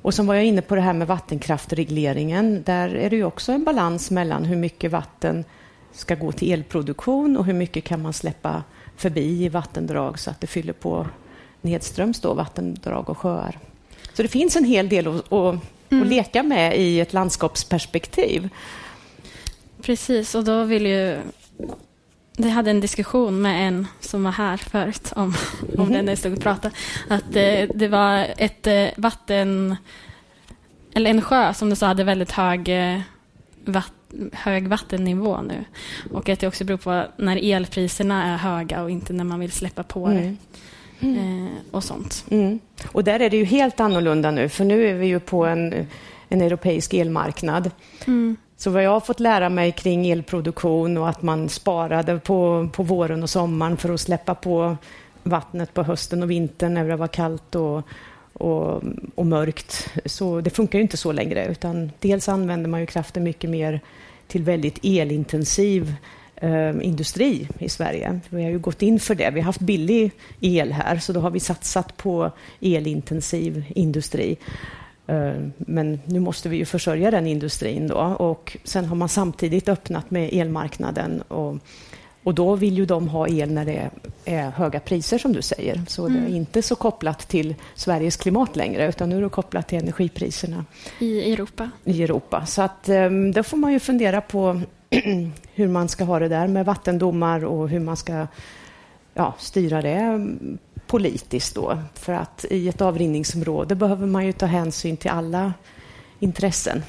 och 0.02 0.14
som 0.14 0.26
var 0.26 0.34
jag 0.34 0.44
inne 0.44 0.62
på 0.62 0.74
det 0.74 0.80
här 0.80 0.92
med 0.92 1.06
vattenkraftregleringen. 1.06 2.62
Där 2.62 2.94
är 2.94 3.10
det 3.10 3.16
ju 3.16 3.24
också 3.24 3.52
en 3.52 3.64
balans 3.64 4.10
mellan 4.10 4.44
hur 4.44 4.56
mycket 4.56 4.92
vatten 4.92 5.44
ska 5.92 6.14
gå 6.14 6.32
till 6.32 6.52
elproduktion 6.52 7.36
och 7.36 7.44
hur 7.44 7.54
mycket 7.54 7.84
kan 7.84 8.02
man 8.02 8.12
släppa 8.12 8.62
förbi 8.96 9.44
i 9.44 9.48
vattendrag 9.48 10.18
så 10.18 10.30
att 10.30 10.40
det 10.40 10.46
fyller 10.46 10.72
på 10.72 11.06
nedströms 11.66 12.20
då, 12.20 12.34
vattendrag 12.34 13.10
och 13.10 13.18
sjöar. 13.18 13.58
Så 14.12 14.22
det 14.22 14.28
finns 14.28 14.56
en 14.56 14.64
hel 14.64 14.88
del 14.88 15.08
att, 15.08 15.32
att, 15.32 15.60
mm. 15.90 16.02
att 16.02 16.08
leka 16.08 16.42
med 16.42 16.78
i 16.78 17.00
ett 17.00 17.12
landskapsperspektiv. 17.12 18.48
Precis, 19.82 20.34
och 20.34 20.44
då 20.44 20.64
vill 20.64 20.86
ju... 20.86 21.18
Vi 22.38 22.50
hade 22.50 22.70
en 22.70 22.80
diskussion 22.80 23.42
med 23.42 23.68
en 23.68 23.86
som 24.00 24.24
var 24.24 24.32
här 24.32 24.56
förut 24.56 25.12
om, 25.16 25.34
om 25.78 25.84
mhm. 25.84 25.92
den 25.92 26.04
när 26.04 26.12
jag 26.12 26.18
stod 26.18 26.32
och 26.32 26.40
pratade. 26.40 26.74
Att 27.08 27.36
eh, 27.36 27.68
det 27.74 27.88
var 27.88 28.26
ett 28.36 28.66
eh, 28.66 28.86
vatten... 28.96 29.76
Eller 30.94 31.10
en 31.10 31.22
sjö 31.22 31.54
som 31.54 31.70
du 31.70 31.76
sa 31.76 31.86
hade 31.86 32.04
väldigt 32.04 32.32
hög, 32.32 32.68
eh, 32.68 33.00
vatt, 33.64 33.92
hög 34.32 34.68
vattennivå 34.68 35.40
nu. 35.42 35.64
Och 36.12 36.28
att 36.28 36.40
det 36.40 36.46
också 36.46 36.64
beror 36.64 36.78
på 36.78 37.04
när 37.16 37.52
elpriserna 37.52 38.24
är 38.24 38.36
höga 38.36 38.82
och 38.82 38.90
inte 38.90 39.12
när 39.12 39.24
man 39.24 39.40
vill 39.40 39.52
släppa 39.52 39.82
på 39.82 40.06
mm. 40.06 40.22
det. 40.22 40.36
Mm. 41.00 41.48
och 41.70 41.84
sånt. 41.84 42.24
Mm. 42.30 42.58
Och 42.92 43.04
där 43.04 43.20
är 43.20 43.30
det 43.30 43.36
ju 43.36 43.44
helt 43.44 43.80
annorlunda 43.80 44.30
nu, 44.30 44.48
för 44.48 44.64
nu 44.64 44.86
är 44.86 44.94
vi 44.94 45.06
ju 45.06 45.20
på 45.20 45.46
en, 45.46 45.86
en 46.28 46.42
europeisk 46.42 46.94
elmarknad. 46.94 47.70
Mm. 48.06 48.36
Så 48.56 48.70
vad 48.70 48.82
jag 48.82 48.90
har 48.90 49.00
fått 49.00 49.20
lära 49.20 49.48
mig 49.48 49.72
kring 49.72 50.06
elproduktion 50.06 50.96
och 50.96 51.08
att 51.08 51.22
man 51.22 51.48
sparade 51.48 52.18
på, 52.18 52.68
på 52.72 52.82
våren 52.82 53.22
och 53.22 53.30
sommaren 53.30 53.76
för 53.76 53.94
att 53.94 54.00
släppa 54.00 54.34
på 54.34 54.76
vattnet 55.22 55.74
på 55.74 55.82
hösten 55.82 56.22
och 56.22 56.30
vintern 56.30 56.74
när 56.74 56.88
det 56.88 56.96
var 56.96 57.08
kallt 57.08 57.54
och, 57.54 57.82
och, 58.32 58.82
och 59.14 59.26
mörkt. 59.26 59.88
Så 60.04 60.40
det 60.40 60.50
funkar 60.50 60.78
ju 60.78 60.82
inte 60.82 60.96
så 60.96 61.12
längre, 61.12 61.46
utan 61.46 61.92
dels 62.00 62.28
använder 62.28 62.70
man 62.70 62.80
ju 62.80 62.86
kraften 62.86 63.24
mycket 63.24 63.50
mer 63.50 63.80
till 64.26 64.42
väldigt 64.42 64.78
elintensiv 64.82 65.94
eh, 66.36 66.74
industri 66.82 67.48
i 67.58 67.68
Sverige. 67.68 68.20
Vi 68.28 68.42
har 68.42 68.50
ju 68.50 68.58
gått 68.58 68.82
in 68.82 69.00
för 69.00 69.14
det. 69.14 69.30
Vi 69.30 69.40
har 69.40 69.46
haft 69.46 69.60
billig 69.60 70.10
el 70.40 70.72
här, 70.72 70.98
så 70.98 71.12
då 71.12 71.20
har 71.20 71.30
vi 71.30 71.40
satsat 71.40 71.96
på 71.96 72.30
elintensiv 72.60 73.64
industri. 73.68 74.36
Eh, 75.06 75.34
men 75.56 76.00
nu 76.04 76.20
måste 76.20 76.48
vi 76.48 76.56
ju 76.56 76.64
försörja 76.64 77.10
den 77.10 77.26
industrin 77.26 77.88
då 77.88 77.96
och 78.18 78.56
sen 78.64 78.84
har 78.84 78.96
man 78.96 79.08
samtidigt 79.08 79.68
öppnat 79.68 80.10
med 80.10 80.30
elmarknaden 80.32 81.22
och, 81.22 81.56
och 82.22 82.34
då 82.34 82.54
vill 82.54 82.78
ju 82.78 82.86
de 82.86 83.08
ha 83.08 83.28
el 83.28 83.52
när 83.52 83.64
det 83.64 83.90
är 84.24 84.50
höga 84.50 84.80
priser 84.80 85.18
som 85.18 85.32
du 85.32 85.42
säger. 85.42 85.82
Så 85.88 86.06
mm. 86.06 86.12
det 86.12 86.18
är 86.18 86.26
mm. 86.26 86.36
inte 86.36 86.62
så 86.62 86.74
kopplat 86.76 87.28
till 87.28 87.54
Sveriges 87.74 88.16
klimat 88.16 88.56
längre 88.56 88.88
utan 88.88 89.08
nu 89.08 89.16
är 89.16 89.22
det 89.22 89.28
kopplat 89.28 89.68
till 89.68 89.78
energipriserna. 89.78 90.64
I 90.98 91.32
Europa? 91.32 91.70
I 91.84 92.02
Europa. 92.02 92.46
Så 92.46 92.62
att 92.62 92.88
eh, 92.88 93.10
då 93.34 93.42
får 93.42 93.56
man 93.56 93.72
ju 93.72 93.78
fundera 93.78 94.20
på 94.20 94.60
hur 95.54 95.68
man 95.68 95.88
ska 95.88 96.04
ha 96.04 96.18
det 96.18 96.28
där 96.28 96.48
med 96.48 96.66
vattendomar 96.66 97.44
och 97.44 97.68
hur 97.68 97.80
man 97.80 97.96
ska 97.96 98.26
ja, 99.14 99.34
styra 99.38 99.82
det 99.82 100.28
politiskt 100.86 101.54
då. 101.54 101.78
För 101.94 102.12
att 102.12 102.44
i 102.50 102.68
ett 102.68 102.80
avrinningsområde 102.80 103.74
behöver 103.74 104.06
man 104.06 104.26
ju 104.26 104.32
ta 104.32 104.46
hänsyn 104.46 104.96
till 104.96 105.10
alla 105.10 105.54
intressen. 106.18 106.82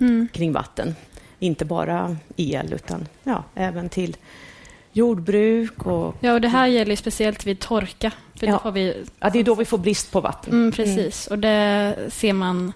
mm. 0.00 0.28
kring 0.32 0.52
vatten. 0.52 0.94
Inte 1.38 1.64
bara 1.64 2.16
el, 2.36 2.72
utan 2.72 3.08
ja, 3.24 3.44
även 3.54 3.88
till 3.88 4.16
jordbruk. 4.92 5.86
Och... 5.86 6.14
Ja, 6.20 6.32
och 6.32 6.40
det 6.40 6.48
här 6.48 6.66
gäller 6.66 6.96
speciellt 6.96 7.46
vid 7.46 7.58
torka. 7.58 8.12
För 8.34 8.46
ja. 8.46 8.52
då 8.52 8.58
har 8.58 8.72
vi... 8.72 9.04
ja, 9.20 9.30
det 9.30 9.38
är 9.38 9.44
då 9.44 9.54
vi 9.54 9.64
får 9.64 9.78
brist 9.78 10.12
på 10.12 10.20
vatten. 10.20 10.52
Mm, 10.52 10.72
precis, 10.72 11.28
mm. 11.28 11.36
och 11.36 11.42
det 11.42 11.96
ser 12.10 12.32
man 12.32 12.72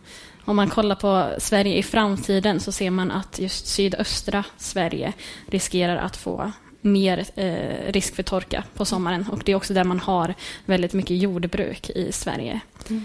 om 0.46 0.56
man 0.56 0.70
kollar 0.70 0.94
på 0.94 1.35
Sverige 1.38 1.76
i 1.76 1.82
framtiden 1.82 2.61
så 2.61 2.72
ser 2.72 2.90
man 2.90 3.11
att 3.11 3.38
just 3.38 3.66
sydöstra 3.66 4.44
Sverige 4.56 5.12
riskerar 5.46 5.96
att 5.96 6.16
få 6.16 6.52
mer 6.80 7.24
eh, 7.35 7.92
risk 7.92 8.14
för 8.14 8.22
torka 8.22 8.64
på 8.74 8.85
sommaren. 8.85 9.26
Och 9.32 9.42
Det 9.44 9.52
är 9.52 9.56
också 9.56 9.74
där 9.74 9.85
man 9.85 10.00
har 10.00 10.35
väldigt 10.64 10.92
mycket 10.92 11.16
jordbruk 11.16 11.90
i 11.90 12.12
Sverige. 12.12 12.61
Mm. 12.90 13.04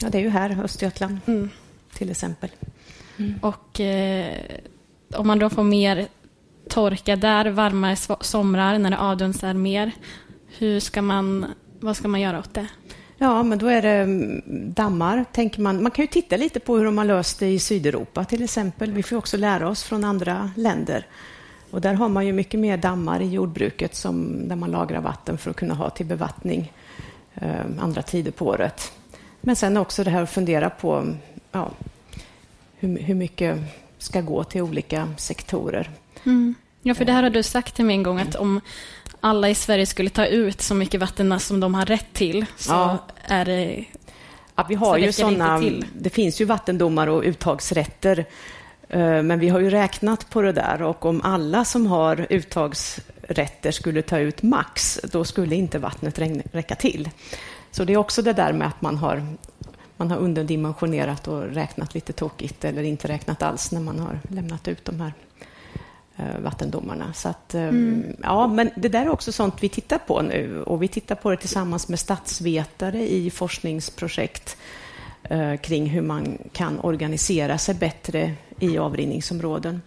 Ja, 0.00 0.08
det 0.08 0.18
är 0.18 0.22
ju 0.22 0.28
här, 0.28 0.64
Östergötland 0.64 1.20
mm. 1.26 1.50
till 1.92 2.10
exempel. 2.10 2.50
Mm. 3.16 3.34
Och 3.42 3.80
eh, 3.80 4.34
om 5.14 5.26
man 5.26 5.38
då 5.38 5.50
får 5.50 5.62
mer 5.62 6.08
torka 6.68 7.16
där, 7.16 7.50
varmare 7.50 7.96
somrar 8.20 8.78
när 8.78 8.90
det 8.90 8.98
avdunstar 8.98 9.52
mer, 9.52 9.92
hur 10.46 10.80
ska 10.80 11.02
man, 11.02 11.46
vad 11.80 11.96
ska 11.96 12.08
man 12.08 12.20
göra 12.20 12.38
åt 12.38 12.54
det? 12.54 12.66
Ja, 13.20 13.42
men 13.42 13.58
då 13.58 13.66
är 13.66 13.82
det 13.82 13.88
mm, 13.88 14.72
dammar, 14.72 15.24
tänker 15.32 15.60
man. 15.60 15.82
Man 15.82 15.90
kan 15.90 16.02
ju 16.02 16.06
titta 16.06 16.36
lite 16.36 16.60
på 16.60 16.76
hur 16.76 16.84
de 16.84 16.98
har 16.98 17.04
löst 17.04 17.38
det 17.38 17.46
i 17.46 17.58
Sydeuropa 17.58 18.24
till 18.24 18.44
exempel. 18.44 18.92
Vi 18.92 19.02
får 19.02 19.16
också 19.16 19.36
lära 19.36 19.68
oss 19.68 19.82
från 19.82 20.04
andra 20.04 20.50
länder. 20.56 21.06
Och 21.70 21.80
där 21.80 21.94
har 21.94 22.08
man 22.08 22.26
ju 22.26 22.32
mycket 22.32 22.60
mer 22.60 22.76
dammar 22.76 23.20
i 23.20 23.28
jordbruket 23.28 23.94
som, 23.94 24.48
där 24.48 24.56
man 24.56 24.70
lagrar 24.70 25.00
vatten 25.00 25.38
för 25.38 25.50
att 25.50 25.56
kunna 25.56 25.74
ha 25.74 25.90
till 25.90 26.06
bevattning 26.06 26.72
eh, 27.34 27.64
andra 27.80 28.02
tider 28.02 28.30
på 28.30 28.46
året. 28.46 28.92
Men 29.40 29.56
sen 29.56 29.76
också 29.76 30.04
det 30.04 30.10
här 30.10 30.22
att 30.22 30.30
fundera 30.30 30.70
på 30.70 31.14
ja, 31.52 31.70
hur, 32.78 32.98
hur 32.98 33.14
mycket 33.14 33.58
ska 33.98 34.20
gå 34.20 34.44
till 34.44 34.62
olika 34.62 35.08
sektorer. 35.16 35.90
Mm. 36.24 36.54
Ja, 36.82 36.94
för 36.94 37.04
det 37.04 37.12
här 37.12 37.22
har 37.22 37.30
du 37.30 37.42
sagt 37.42 37.74
till 37.74 37.84
mig 37.84 37.96
en 37.96 38.02
gång 38.02 38.20
att 38.20 38.34
om 38.34 38.60
alla 39.20 39.48
i 39.48 39.54
Sverige 39.54 39.86
skulle 39.86 40.10
ta 40.10 40.26
ut 40.26 40.60
så 40.60 40.74
mycket 40.74 41.00
vatten 41.00 41.40
som 41.40 41.60
de 41.60 41.74
har 41.74 41.86
rätt 41.86 42.12
till 42.12 42.46
så 42.56 42.72
ja. 42.72 42.98
är 43.24 43.44
det... 43.44 43.84
Ja, 44.54 44.66
vi 44.68 44.74
har 44.74 44.98
ju 44.98 45.12
sådana, 45.12 45.62
det 45.94 46.10
finns 46.10 46.40
ju 46.40 46.44
vattendomar 46.44 47.06
och 47.06 47.22
uttagsrätter 47.22 48.24
eh, 48.88 49.22
men 49.22 49.38
vi 49.38 49.48
har 49.48 49.60
ju 49.60 49.70
räknat 49.70 50.30
på 50.30 50.42
det 50.42 50.52
där 50.52 50.82
och 50.82 51.06
om 51.06 51.22
alla 51.22 51.64
som 51.64 51.86
har 51.86 52.26
uttagsrätter 52.30 53.70
skulle 53.70 54.02
ta 54.02 54.18
ut 54.18 54.42
max, 54.42 55.00
då 55.12 55.24
skulle 55.24 55.56
inte 55.56 55.78
vattnet 55.78 56.18
räcka 56.52 56.74
till. 56.74 57.10
Så 57.70 57.84
det 57.84 57.92
är 57.92 57.96
också 57.96 58.22
det 58.22 58.32
där 58.32 58.52
med 58.52 58.68
att 58.68 58.82
man 58.82 58.96
har, 58.96 59.26
man 59.96 60.10
har 60.10 60.18
underdimensionerat 60.18 61.28
och 61.28 61.42
räknat 61.42 61.94
lite 61.94 62.12
tokigt 62.12 62.64
eller 62.64 62.82
inte 62.82 63.08
räknat 63.08 63.42
alls 63.42 63.72
när 63.72 63.80
man 63.80 63.98
har 63.98 64.20
lämnat 64.28 64.68
ut 64.68 64.84
de 64.84 65.00
här 65.00 65.12
vattendomarna. 66.38 67.12
Så 67.12 67.28
att, 67.28 67.54
eh, 67.54 67.62
mm. 67.62 68.16
ja, 68.22 68.46
men 68.46 68.70
det 68.76 68.88
där 68.88 69.02
är 69.02 69.08
också 69.08 69.32
sånt 69.32 69.54
vi 69.60 69.68
tittar 69.68 69.98
på 69.98 70.22
nu 70.22 70.62
och 70.62 70.82
vi 70.82 70.88
tittar 70.88 71.14
på 71.14 71.30
det 71.30 71.36
tillsammans 71.36 71.88
med 71.88 71.98
statsvetare 71.98 73.10
i 73.10 73.30
forskningsprojekt 73.30 74.56
eh, 75.22 75.56
kring 75.56 75.86
hur 75.86 76.02
man 76.02 76.38
kan 76.52 76.80
organisera 76.80 77.58
sig 77.58 77.74
bättre 77.74 78.34
i 78.60 78.78
avrinningsområden. 78.78 79.82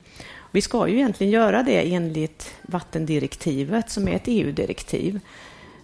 Vi 0.52 0.62
ska 0.62 0.88
ju 0.88 0.96
egentligen 0.96 1.34
göra 1.34 1.64
det 1.64 1.94
enligt 1.94 2.52
vattendirektivet 2.62 3.90
som 3.90 4.08
är 4.08 4.16
ett 4.16 4.24
EU-direktiv. 4.26 5.20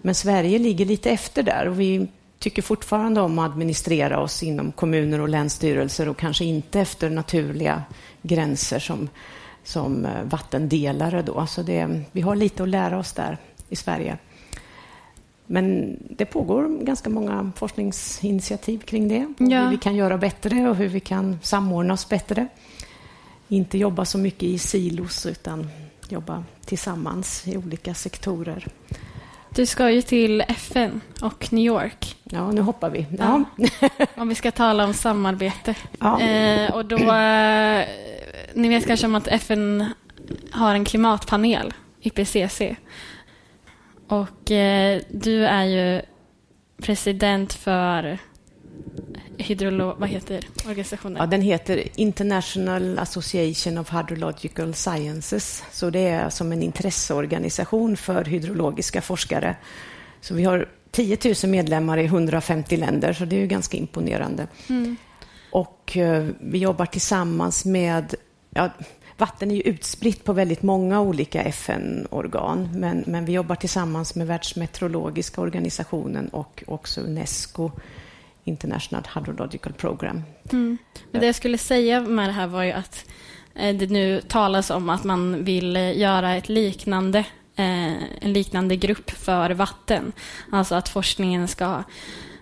Men 0.01 0.15
Sverige 0.15 0.59
ligger 0.59 0.85
lite 0.85 1.09
efter 1.09 1.43
där 1.43 1.67
och 1.67 1.79
vi 1.79 2.07
tycker 2.39 2.61
fortfarande 2.61 3.21
om 3.21 3.39
att 3.39 3.51
administrera 3.51 4.19
oss 4.19 4.43
inom 4.43 4.71
kommuner 4.71 5.21
och 5.21 5.29
länsstyrelser 5.29 6.09
och 6.09 6.17
kanske 6.17 6.45
inte 6.45 6.79
efter 6.79 7.09
naturliga 7.09 7.83
gränser 8.21 8.79
som 8.79 9.09
som 9.67 10.05
eh, 10.05 10.23
vattendelare. 10.23 11.21
Då. 11.21 11.45
Så 11.47 11.61
det, 11.61 12.01
vi 12.11 12.21
har 12.21 12.35
lite 12.35 12.63
att 12.63 12.69
lära 12.69 12.99
oss 12.99 13.13
där 13.13 13.37
i 13.69 13.75
Sverige. 13.75 14.17
Men 15.45 15.97
det 16.09 16.25
pågår 16.25 16.83
ganska 16.83 17.09
många 17.09 17.51
forskningsinitiativ 17.55 18.79
kring 18.79 19.07
det. 19.07 19.33
Ja. 19.37 19.63
Hur 19.63 19.69
vi 19.69 19.77
kan 19.77 19.95
göra 19.95 20.17
bättre 20.17 20.69
och 20.69 20.75
hur 20.75 20.87
vi 20.87 20.99
kan 20.99 21.39
samordna 21.43 21.93
oss 21.93 22.09
bättre. 22.09 22.47
Inte 23.47 23.77
jobba 23.77 24.05
så 24.05 24.17
mycket 24.17 24.43
i 24.43 24.59
silos 24.59 25.25
utan 25.25 25.67
jobba 26.09 26.43
tillsammans 26.65 27.47
i 27.47 27.57
olika 27.57 27.93
sektorer. 27.93 28.67
Du 29.49 29.65
ska 29.65 29.89
ju 29.89 30.01
till 30.01 30.41
FN 30.41 31.01
och 31.21 31.53
New 31.53 31.65
York. 31.65 32.15
Ja, 32.23 32.51
nu 32.51 32.61
hoppar 32.61 32.89
vi. 32.89 33.05
Ja. 33.17 33.43
ja. 33.79 33.89
om 34.15 34.29
vi 34.29 34.35
ska 34.35 34.51
tala 34.51 34.85
om 34.85 34.93
samarbete. 34.93 35.75
Ja. 35.99 36.21
Eh, 36.21 36.75
och 36.75 36.85
då 36.85 36.97
eh, 36.97 37.85
ni 38.57 38.69
vet 38.69 38.87
kanske 38.87 39.05
om 39.05 39.15
att 39.15 39.27
FN 39.27 39.85
har 40.51 40.73
en 40.73 40.85
klimatpanel, 40.85 41.73
IPCC. 42.01 42.61
Och 44.07 44.51
eh, 44.51 45.01
du 45.09 45.45
är 45.45 45.63
ju 45.63 46.01
president 46.77 47.53
för 47.53 48.17
hydrolo 49.37 49.95
vad 49.97 50.09
heter 50.09 50.43
organisationen? 50.67 51.17
Ja, 51.19 51.25
den 51.25 51.41
heter 51.41 51.83
International 51.95 52.99
Association 52.99 53.77
of 53.77 53.93
Hydrological 53.93 54.73
Sciences. 54.73 55.63
Så 55.71 55.89
det 55.89 56.07
är 56.07 56.29
som 56.29 56.51
en 56.51 56.63
intresseorganisation 56.63 57.97
för 57.97 58.25
hydrologiska 58.25 59.01
forskare. 59.01 59.55
Så 60.21 60.33
vi 60.33 60.43
har 60.43 60.69
10 60.91 61.17
000 61.43 61.51
medlemmar 61.51 61.97
i 61.97 62.05
150 62.05 62.77
länder, 62.77 63.13
så 63.13 63.25
det 63.25 63.35
är 63.35 63.39
ju 63.39 63.47
ganska 63.47 63.77
imponerande. 63.77 64.47
Mm. 64.69 64.97
Och 65.51 65.97
eh, 65.97 66.27
vi 66.39 66.57
jobbar 66.57 66.85
tillsammans 66.85 67.65
med 67.65 68.15
ja, 68.49 68.69
vatten 69.17 69.51
är 69.51 69.55
ju 69.55 69.61
utspritt 69.61 70.23
på 70.23 70.33
väldigt 70.33 70.63
många 70.63 71.01
olika 71.01 71.43
FN-organ, 71.43 72.69
men, 72.73 73.03
men 73.07 73.25
vi 73.25 73.31
jobbar 73.31 73.55
tillsammans 73.55 74.15
med 74.15 74.27
Världsmeteorologiska 74.27 75.41
organisationen 75.41 76.27
och 76.27 76.63
också 76.67 77.01
Unesco, 77.01 77.71
International 78.43 79.03
Hydrological 79.15 79.73
Program. 79.73 80.23
Mm. 80.51 80.77
Men 81.11 81.21
det 81.21 81.27
jag 81.27 81.35
skulle 81.35 81.57
säga 81.57 82.01
med 82.01 82.29
det 82.29 82.33
här 82.33 82.47
var 82.47 82.63
ju 82.63 82.71
att 82.71 83.05
eh, 83.55 83.75
det 83.75 83.89
nu 83.89 84.21
talas 84.21 84.69
om 84.69 84.89
att 84.89 85.03
man 85.03 85.43
vill 85.43 85.75
eh, 85.75 85.97
göra 85.97 86.35
ett 86.35 86.49
liknande 86.49 87.19
eh, 87.55 87.93
en 88.21 88.33
liknande 88.33 88.75
grupp 88.75 89.11
för 89.11 89.49
vatten. 89.49 90.11
Alltså 90.51 90.75
att 90.75 90.89
forskningen 90.89 91.47
ska 91.47 91.83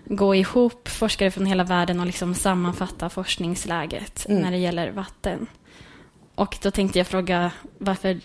gå 0.04 0.34
ihop, 0.34 0.88
forskare 0.88 1.30
från 1.30 1.46
hela 1.46 1.64
världen 1.64 2.00
och 2.00 2.06
liksom 2.06 2.34
sammanfatta 2.34 3.08
forskningsläget 3.08 4.26
mm. 4.28 4.42
när 4.42 4.50
det 4.50 4.56
gäller 4.56 4.90
vatten. 4.90 5.46
Och 6.36 6.58
då 6.62 6.70
tänkte 6.70 6.98
jag 6.98 7.06
fråga 7.06 7.52
varför 7.78 8.20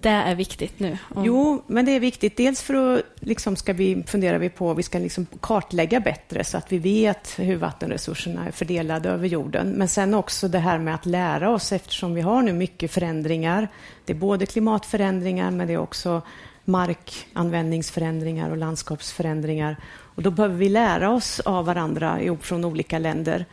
det 0.00 0.08
är 0.08 0.34
viktigt 0.34 0.80
nu? 0.80 0.98
Om... 1.14 1.24
Jo, 1.24 1.62
men 1.66 1.84
det 1.84 1.92
är 1.92 2.00
viktigt. 2.00 2.36
Dels 2.36 2.62
för 2.62 2.94
att 2.94 3.02
liksom 3.20 3.56
ska 3.56 3.72
vi, 3.72 4.04
funderar 4.06 4.38
vi 4.38 4.48
på 4.48 4.74
vi 4.74 4.82
ska 4.82 4.98
liksom 4.98 5.26
kartlägga 5.40 6.00
bättre 6.00 6.44
så 6.44 6.58
att 6.58 6.72
vi 6.72 6.78
vet 6.78 7.38
hur 7.38 7.56
vattenresurserna 7.56 8.46
är 8.46 8.50
fördelade 8.50 9.08
över 9.08 9.28
jorden. 9.28 9.70
Men 9.70 9.88
sen 9.88 10.14
också 10.14 10.48
det 10.48 10.58
här 10.58 10.78
med 10.78 10.94
att 10.94 11.06
lära 11.06 11.50
oss 11.50 11.72
eftersom 11.72 12.14
vi 12.14 12.20
har 12.20 12.42
nu 12.42 12.52
mycket 12.52 12.90
förändringar. 12.90 13.68
Det 14.04 14.12
är 14.12 14.16
både 14.16 14.46
klimatförändringar 14.46 15.50
men 15.50 15.66
det 15.66 15.72
är 15.72 15.78
också 15.78 16.22
markanvändningsförändringar 16.64 18.50
och 18.50 18.56
landskapsförändringar. 18.56 19.76
Och 19.92 20.22
då 20.22 20.30
behöver 20.30 20.56
vi 20.56 20.68
lära 20.68 21.10
oss 21.10 21.40
av 21.40 21.66
varandra 21.66 22.36
från 22.40 22.64
olika 22.64 22.98
länder. 22.98 23.44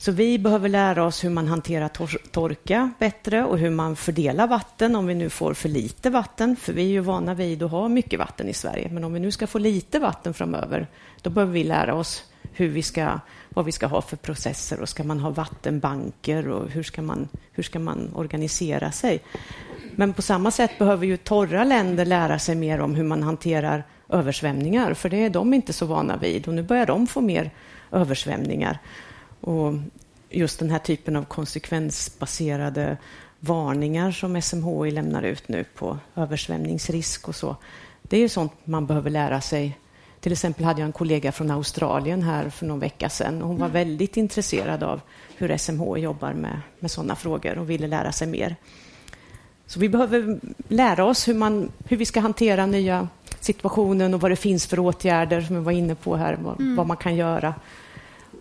Så 0.00 0.12
vi 0.12 0.38
behöver 0.38 0.68
lära 0.68 1.04
oss 1.04 1.24
hur 1.24 1.30
man 1.30 1.48
hanterar 1.48 1.88
tor 1.88 2.18
torka 2.30 2.90
bättre 2.98 3.44
och 3.44 3.58
hur 3.58 3.70
man 3.70 3.96
fördelar 3.96 4.46
vatten 4.46 4.96
om 4.96 5.06
vi 5.06 5.14
nu 5.14 5.30
får 5.30 5.54
för 5.54 5.68
lite 5.68 6.10
vatten. 6.10 6.56
För 6.56 6.72
vi 6.72 6.82
är 6.82 6.88
ju 6.88 7.00
vana 7.00 7.34
vid 7.34 7.62
att 7.62 7.70
ha 7.70 7.88
mycket 7.88 8.18
vatten 8.18 8.48
i 8.48 8.54
Sverige. 8.54 8.88
Men 8.92 9.04
om 9.04 9.12
vi 9.12 9.20
nu 9.20 9.30
ska 9.30 9.46
få 9.46 9.58
lite 9.58 9.98
vatten 9.98 10.34
framöver, 10.34 10.86
då 11.22 11.30
behöver 11.30 11.52
vi 11.52 11.64
lära 11.64 11.94
oss 11.94 12.24
hur 12.52 12.68
vi 12.68 12.82
ska, 12.82 13.20
vad 13.48 13.64
vi 13.64 13.72
ska 13.72 13.86
ha 13.86 14.02
för 14.02 14.16
processer 14.16 14.80
och 14.80 14.88
ska 14.88 15.04
man 15.04 15.20
ha 15.20 15.30
vattenbanker 15.30 16.48
och 16.48 16.70
hur 16.70 16.82
ska 16.82 17.02
man, 17.02 17.28
hur 17.52 17.62
ska 17.62 17.78
man 17.78 18.10
organisera 18.14 18.92
sig? 18.92 19.22
Men 19.96 20.12
på 20.12 20.22
samma 20.22 20.50
sätt 20.50 20.78
behöver 20.78 21.06
ju 21.06 21.16
torra 21.16 21.64
länder 21.64 22.04
lära 22.04 22.38
sig 22.38 22.54
mer 22.54 22.80
om 22.80 22.94
hur 22.94 23.04
man 23.04 23.22
hanterar 23.22 23.84
översvämningar, 24.08 24.94
för 24.94 25.08
det 25.08 25.24
är 25.24 25.30
de 25.30 25.54
inte 25.54 25.72
så 25.72 25.86
vana 25.86 26.16
vid 26.16 26.48
och 26.48 26.54
nu 26.54 26.62
börjar 26.62 26.86
de 26.86 27.06
få 27.06 27.20
mer 27.20 27.50
översvämningar. 27.92 28.78
Och 29.40 29.74
just 30.30 30.58
den 30.58 30.70
här 30.70 30.78
typen 30.78 31.16
av 31.16 31.24
konsekvensbaserade 31.24 32.96
varningar 33.40 34.10
som 34.10 34.42
SMHI 34.42 34.90
lämnar 34.90 35.22
ut 35.22 35.48
nu 35.48 35.64
på 35.64 35.98
översvämningsrisk 36.16 37.28
och 37.28 37.34
så. 37.34 37.56
Det 38.02 38.16
är 38.16 38.20
ju 38.20 38.28
sånt 38.28 38.52
man 38.64 38.86
behöver 38.86 39.10
lära 39.10 39.40
sig. 39.40 39.78
Till 40.20 40.32
exempel 40.32 40.64
hade 40.64 40.80
jag 40.80 40.86
en 40.86 40.92
kollega 40.92 41.32
från 41.32 41.50
Australien 41.50 42.22
här 42.22 42.50
för 42.50 42.66
någon 42.66 42.80
vecka 42.80 43.08
sedan 43.08 43.42
och 43.42 43.48
hon 43.48 43.58
var 43.58 43.66
mm. 43.66 43.72
väldigt 43.72 44.16
intresserad 44.16 44.82
av 44.82 45.00
hur 45.36 45.56
SMHI 45.56 46.00
jobbar 46.00 46.32
med, 46.32 46.60
med 46.78 46.90
sådana 46.90 47.16
frågor 47.16 47.58
och 47.58 47.70
ville 47.70 47.86
lära 47.86 48.12
sig 48.12 48.28
mer. 48.28 48.56
Så 49.66 49.80
vi 49.80 49.88
behöver 49.88 50.40
lära 50.68 51.04
oss 51.04 51.28
hur, 51.28 51.34
man, 51.34 51.72
hur 51.88 51.96
vi 51.96 52.06
ska 52.06 52.20
hantera 52.20 52.66
nya 52.66 53.08
situationen 53.40 54.14
och 54.14 54.20
vad 54.20 54.30
det 54.30 54.36
finns 54.36 54.66
för 54.66 54.78
åtgärder 54.78 55.40
som 55.40 55.56
vi 55.56 55.62
var 55.62 55.72
inne 55.72 55.94
på 55.94 56.16
här, 56.16 56.38
vad, 56.40 56.60
mm. 56.60 56.76
vad 56.76 56.86
man 56.86 56.96
kan 56.96 57.16
göra 57.16 57.54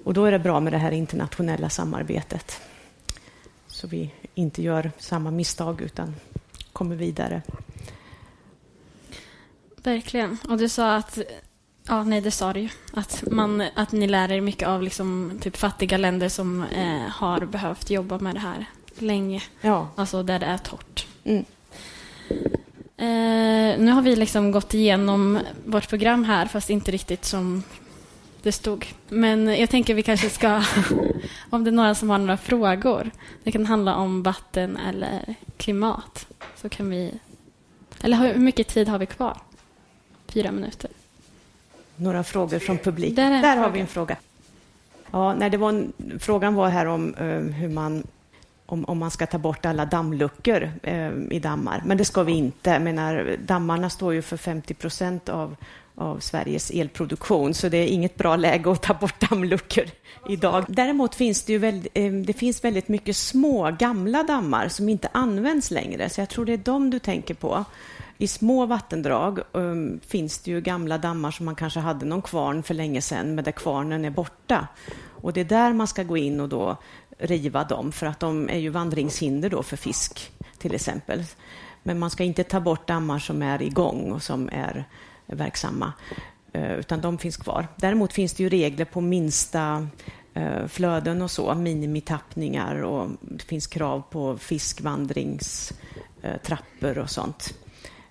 och 0.03 0.13
då 0.13 0.25
är 0.25 0.31
det 0.31 0.39
bra 0.39 0.59
med 0.59 0.73
det 0.73 0.77
här 0.77 0.91
internationella 0.91 1.69
samarbetet. 1.69 2.61
så 3.67 3.87
vi 3.87 4.11
inte 4.35 4.61
gör 4.61 4.91
samma 4.97 5.31
misstag 5.31 5.81
utan 5.81 6.15
kommer 6.73 6.95
vidare. 6.95 7.41
Verkligen. 9.83 10.37
Och 10.49 10.57
du 10.57 10.69
sa 10.69 10.95
att, 10.95 11.19
ja 11.87 12.03
nej 12.03 12.21
det 12.21 12.31
sa 12.31 12.53
du 12.53 12.59
ju, 12.59 12.69
att, 12.93 13.23
man, 13.31 13.63
att 13.75 13.91
ni 13.91 14.07
lär 14.07 14.31
er 14.31 14.41
mycket 14.41 14.67
av 14.67 14.83
liksom, 14.83 15.31
typ 15.41 15.57
fattiga 15.57 15.97
länder 15.97 16.29
som 16.29 16.63
eh, 16.63 17.09
har 17.11 17.45
behövt 17.45 17.89
jobba 17.89 18.19
med 18.19 18.35
det 18.35 18.39
här 18.39 18.65
länge. 18.97 19.43
Ja. 19.61 19.87
Alltså 19.95 20.23
där 20.23 20.39
det 20.39 20.45
är 20.45 20.57
torrt. 20.57 21.07
Mm. 21.23 21.45
Eh, 22.97 23.79
nu 23.79 23.91
har 23.91 24.01
vi 24.01 24.15
liksom 24.15 24.51
gått 24.51 24.73
igenom 24.73 25.39
vårt 25.65 25.89
program 25.89 26.23
här, 26.23 26.45
fast 26.45 26.69
inte 26.69 26.91
riktigt 26.91 27.25
som 27.25 27.63
det 28.41 28.51
stod. 28.51 28.87
Men 29.09 29.59
jag 29.59 29.69
tänker 29.69 29.93
vi 29.93 30.03
kanske 30.03 30.29
ska, 30.29 30.63
om 31.49 31.63
det 31.63 31.69
är 31.69 31.71
några 31.71 31.95
som 31.95 32.09
har 32.09 32.17
några 32.17 32.37
frågor, 32.37 33.11
det 33.43 33.51
kan 33.51 33.65
handla 33.65 33.95
om 33.95 34.23
vatten 34.23 34.77
eller 34.77 35.35
klimat, 35.57 36.27
så 36.55 36.69
kan 36.69 36.89
vi... 36.89 37.13
Eller 38.01 38.17
hur 38.17 38.35
mycket 38.35 38.67
tid 38.67 38.87
har 38.87 38.99
vi 38.99 39.05
kvar? 39.05 39.37
Fyra 40.27 40.51
minuter. 40.51 40.89
Några 41.95 42.23
frågor 42.23 42.59
från 42.59 42.77
publiken. 42.77 43.15
Där 43.15 43.41
Där 43.41 43.57
har 43.57 43.69
vi 43.69 43.79
en 43.79 43.87
fråga. 43.87 44.15
Ja, 45.11 45.33
nej, 45.33 45.49
det 45.49 45.57
var 45.57 45.69
en, 45.69 45.93
frågan 46.19 46.55
var 46.55 46.69
här 46.69 46.85
om 46.85 47.13
eh, 47.13 47.39
hur 47.39 47.69
man 47.69 48.03
om, 48.71 48.85
om 48.85 48.97
man 48.97 49.11
ska 49.11 49.25
ta 49.25 49.37
bort 49.37 49.65
alla 49.65 49.85
dammluckor 49.85 50.71
eh, 50.83 51.11
i 51.29 51.39
dammar. 51.39 51.83
Men 51.85 51.97
det 51.97 52.05
ska 52.05 52.23
vi 52.23 52.31
inte. 52.31 52.69
Jag 52.69 52.81
menar, 52.81 53.37
dammarna 53.45 53.89
står 53.89 54.13
ju 54.13 54.21
för 54.21 54.37
50 54.37 54.73
procent 54.73 55.29
av, 55.29 55.55
av 55.99 56.19
Sveriges 56.19 56.71
elproduktion, 56.71 57.53
så 57.53 57.69
det 57.69 57.77
är 57.77 57.87
inget 57.87 58.15
bra 58.15 58.35
läge 58.35 58.71
att 58.71 58.81
ta 58.81 58.93
bort 58.93 59.29
dammluckor 59.29 59.83
idag. 60.29 60.65
Däremot 60.67 61.15
finns 61.15 61.43
det 61.43 61.53
ju 61.53 61.59
väldigt, 61.59 61.91
eh, 61.93 62.11
det 62.11 62.33
finns 62.33 62.63
väldigt 62.63 62.87
mycket 62.87 63.15
små, 63.15 63.71
gamla 63.79 64.23
dammar 64.23 64.67
som 64.67 64.89
inte 64.89 65.09
används 65.11 65.71
längre, 65.71 66.09
så 66.09 66.21
jag 66.21 66.29
tror 66.29 66.45
det 66.45 66.53
är 66.53 66.57
dem 66.57 66.89
du 66.89 66.99
tänker 66.99 67.33
på. 67.33 67.65
I 68.17 68.27
små 68.27 68.65
vattendrag 68.65 69.39
um, 69.51 69.99
finns 70.07 70.39
det 70.39 70.51
ju 70.51 70.61
gamla 70.61 70.97
dammar 70.97 71.31
som 71.31 71.45
man 71.45 71.55
kanske 71.55 71.79
hade 71.79 72.05
någon 72.05 72.21
kvarn 72.21 72.63
för 72.63 72.73
länge 72.73 73.01
sedan, 73.01 73.35
men 73.35 73.43
där 73.43 73.51
kvarnen 73.51 74.05
är 74.05 74.09
borta. 74.09 74.67
Och 75.21 75.33
det 75.33 75.41
är 75.41 75.45
där 75.45 75.73
man 75.73 75.87
ska 75.87 76.03
gå 76.03 76.17
in 76.17 76.39
och 76.39 76.49
då 76.49 76.77
riva 77.17 77.63
dem, 77.63 77.91
för 77.91 78.05
att 78.07 78.19
de 78.19 78.49
är 78.49 78.57
ju 78.57 78.69
vandringshinder 78.69 79.49
då 79.49 79.63
för 79.63 79.77
fisk, 79.77 80.31
till 80.57 80.75
exempel. 80.75 81.23
Men 81.83 81.99
man 81.99 82.09
ska 82.09 82.23
inte 82.23 82.43
ta 82.43 82.59
bort 82.59 82.87
dammar 82.87 83.19
som 83.19 83.41
är 83.41 83.61
igång 83.61 84.11
och 84.11 84.23
som 84.23 84.49
är 84.49 84.85
verksamma, 85.29 85.93
eh, 86.53 86.73
utan 86.73 87.01
de 87.01 87.17
finns 87.17 87.37
kvar. 87.37 87.67
Däremot 87.75 88.13
finns 88.13 88.33
det 88.33 88.43
ju 88.43 88.49
regler 88.49 88.85
på 88.85 89.01
minsta 89.01 89.87
eh, 90.33 90.67
flöden 90.67 91.21
och 91.21 91.31
så, 91.31 91.55
minimitappningar 91.55 92.81
och 92.81 93.09
det 93.21 93.43
finns 93.43 93.67
krav 93.67 94.03
på 94.09 94.37
fiskvandringstrappor 94.37 96.97
och 96.97 97.09
sånt. 97.09 97.53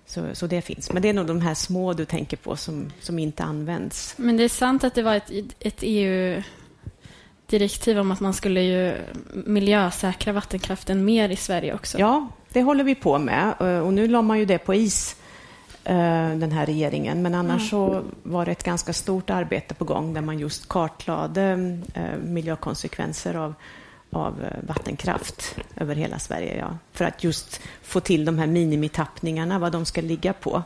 Så, 0.05 0.35
så 0.35 0.47
det 0.47 0.61
finns. 0.61 0.93
Men 0.93 1.01
det 1.01 1.09
är 1.09 1.13
nog 1.13 1.27
de 1.27 1.41
här 1.41 1.53
små 1.53 1.93
du 1.93 2.05
tänker 2.05 2.37
på 2.37 2.55
som, 2.55 2.91
som 2.99 3.19
inte 3.19 3.43
används. 3.43 4.13
Men 4.17 4.37
det 4.37 4.43
är 4.43 4.49
sant 4.49 4.83
att 4.83 4.95
det 4.95 5.01
var 5.01 5.15
ett, 5.15 5.31
ett 5.59 5.77
EU-direktiv 5.81 7.99
om 7.99 8.11
att 8.11 8.19
man 8.19 8.33
skulle 8.33 8.61
ju 8.61 8.93
miljösäkra 9.33 10.33
vattenkraften 10.33 11.05
mer 11.05 11.29
i 11.29 11.35
Sverige 11.35 11.73
också. 11.73 11.99
Ja, 11.99 12.27
det 12.53 12.61
håller 12.61 12.83
vi 12.83 12.95
på 12.95 13.19
med. 13.19 13.53
Eh, 13.59 13.79
Och 13.79 13.93
nu 13.93 14.07
la 14.07 14.21
man 14.21 14.39
ju 14.39 14.45
det 14.45 14.57
på 14.57 14.73
is, 14.73 15.15
den 16.35 16.51
här 16.51 16.65
regeringen. 16.65 17.21
Men 17.21 17.35
annars 17.35 17.69
så 17.69 18.03
var 18.23 18.45
det 18.45 18.51
ett 18.51 18.63
ganska 18.63 18.93
stort 18.93 19.29
arbete 19.29 19.73
på 19.73 19.85
gång 19.85 20.13
där 20.13 20.21
man 20.21 20.39
just 20.39 20.69
kartlade 20.69 21.77
eh, 21.93 22.17
miljökonsekvenser 22.23 23.35
av, 23.35 23.53
av 24.09 24.43
eh, 24.43 24.67
vattenkraft 24.67 25.55
över 25.75 25.95
hela 25.95 26.19
Sverige. 26.19 26.57
Ja. 26.57 26.77
För 26.91 27.05
att 27.05 27.23
just 27.23 27.61
få 27.81 27.99
till 27.99 28.25
de 28.25 28.39
här 28.39 28.47
minimitappningarna, 28.47 29.59
vad 29.59 29.71
de 29.71 29.85
ska 29.85 30.01
ligga 30.01 30.33
på. 30.33 30.63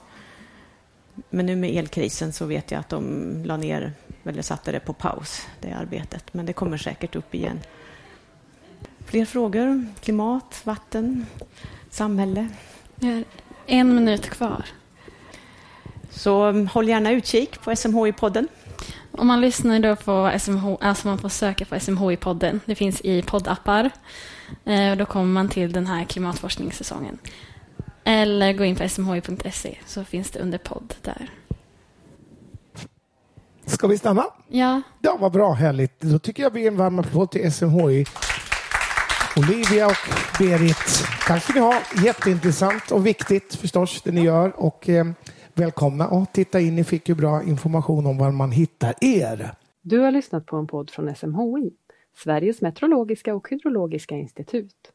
Men 1.30 1.46
nu 1.46 1.56
med 1.56 1.70
elkrisen 1.76 2.34
så 2.34 2.46
vet 2.46 2.72
jag 2.72 2.80
att 2.80 2.90
de 2.90 3.44
la 3.46 3.58
ner, 3.58 3.94
eller 4.24 4.42
satte 4.42 4.72
det 4.72 4.80
på 4.80 4.94
paus, 4.94 5.48
det 5.62 5.72
arbetet. 5.72 6.34
Men 6.34 6.46
det 6.46 6.54
kommer 6.54 6.78
säkert 6.78 7.16
upp 7.16 7.36
igen. 7.36 7.60
Fler 9.06 9.26
frågor? 9.26 9.86
Klimat, 10.02 10.62
vatten, 10.64 11.26
samhälle? 11.90 12.48
En 13.66 13.96
minut 13.96 14.30
kvar. 14.30 14.66
Så 16.16 16.52
håll 16.74 16.90
gärna 16.90 17.12
utkik 17.12 17.62
på 17.62 17.72
SMHI-podden. 17.72 18.48
Om 19.12 19.28
man 19.28 19.42
lyssnar 19.42 19.80
då 19.80 19.96
på 19.96 20.32
SMH, 20.40 20.76
alltså 20.82 21.08
man 21.08 21.18
får 21.18 21.30
söka 21.30 21.66
på 21.66 21.76
SMHI-podden. 21.76 22.60
Det 22.66 22.76
finns 22.76 23.02
i 23.02 23.22
poddappar. 23.22 23.92
Eh, 24.66 24.92
och 24.92 24.98
då 24.98 25.06
kommer 25.06 25.34
man 25.34 25.50
till 25.50 25.72
den 25.72 25.88
här 25.88 26.06
klimatforskningssäsongen. 26.06 27.18
Eller 28.04 28.54
gå 28.54 28.66
in 28.66 28.76
på 28.76 28.90
smhi.se 28.90 29.78
så 29.86 30.04
finns 30.04 30.30
det 30.32 30.40
under 30.40 30.58
podd 30.58 30.94
där. 31.02 31.30
Ska 33.66 33.88
vi 33.88 33.98
stanna? 33.98 34.26
Ja, 34.48 34.82
Ja, 35.02 35.18
vad 35.20 35.32
bra, 35.32 35.54
härligt. 35.54 36.02
Då 36.02 36.20
tycker 36.20 36.44
jag 36.44 36.50
vi 36.50 36.62
ger 36.62 36.68
en 36.68 36.78
varm 36.78 37.00
applåd 37.00 37.32
till 37.32 37.54
SMHI. 37.54 38.06
Olivia 39.36 39.88
och 39.88 40.10
Berit, 40.40 41.08
tack 41.28 41.50
att 41.50 41.56
ni 41.56 41.62
har. 41.62 41.76
Jätteintressant 42.04 42.92
och 42.92 43.06
viktigt 43.06 43.56
förstås 43.56 44.02
det 44.02 44.12
ni 44.12 44.22
gör. 44.22 44.54
Och 44.56 44.90
eh, 44.90 45.06
välkomna 45.54 46.08
och 46.08 46.34
titta 46.34 46.60
in. 46.60 46.76
Ni 46.76 46.84
fick 46.84 47.10
ju 47.10 47.16
bra 47.16 47.44
information 47.44 48.06
om 48.06 48.18
var 48.18 48.32
man 48.32 48.52
hittar 48.52 48.94
er. 49.02 49.56
Du 49.82 50.00
har 50.00 50.12
lyssnat 50.12 50.46
på 50.46 50.58
en 50.58 50.68
podd 50.68 50.90
från 50.90 51.16
SMHI, 51.16 51.72
Sveriges 52.16 52.62
meteorologiska 52.62 53.36
och 53.36 53.50
hydrologiska 53.50 54.16
institut. 54.16 54.93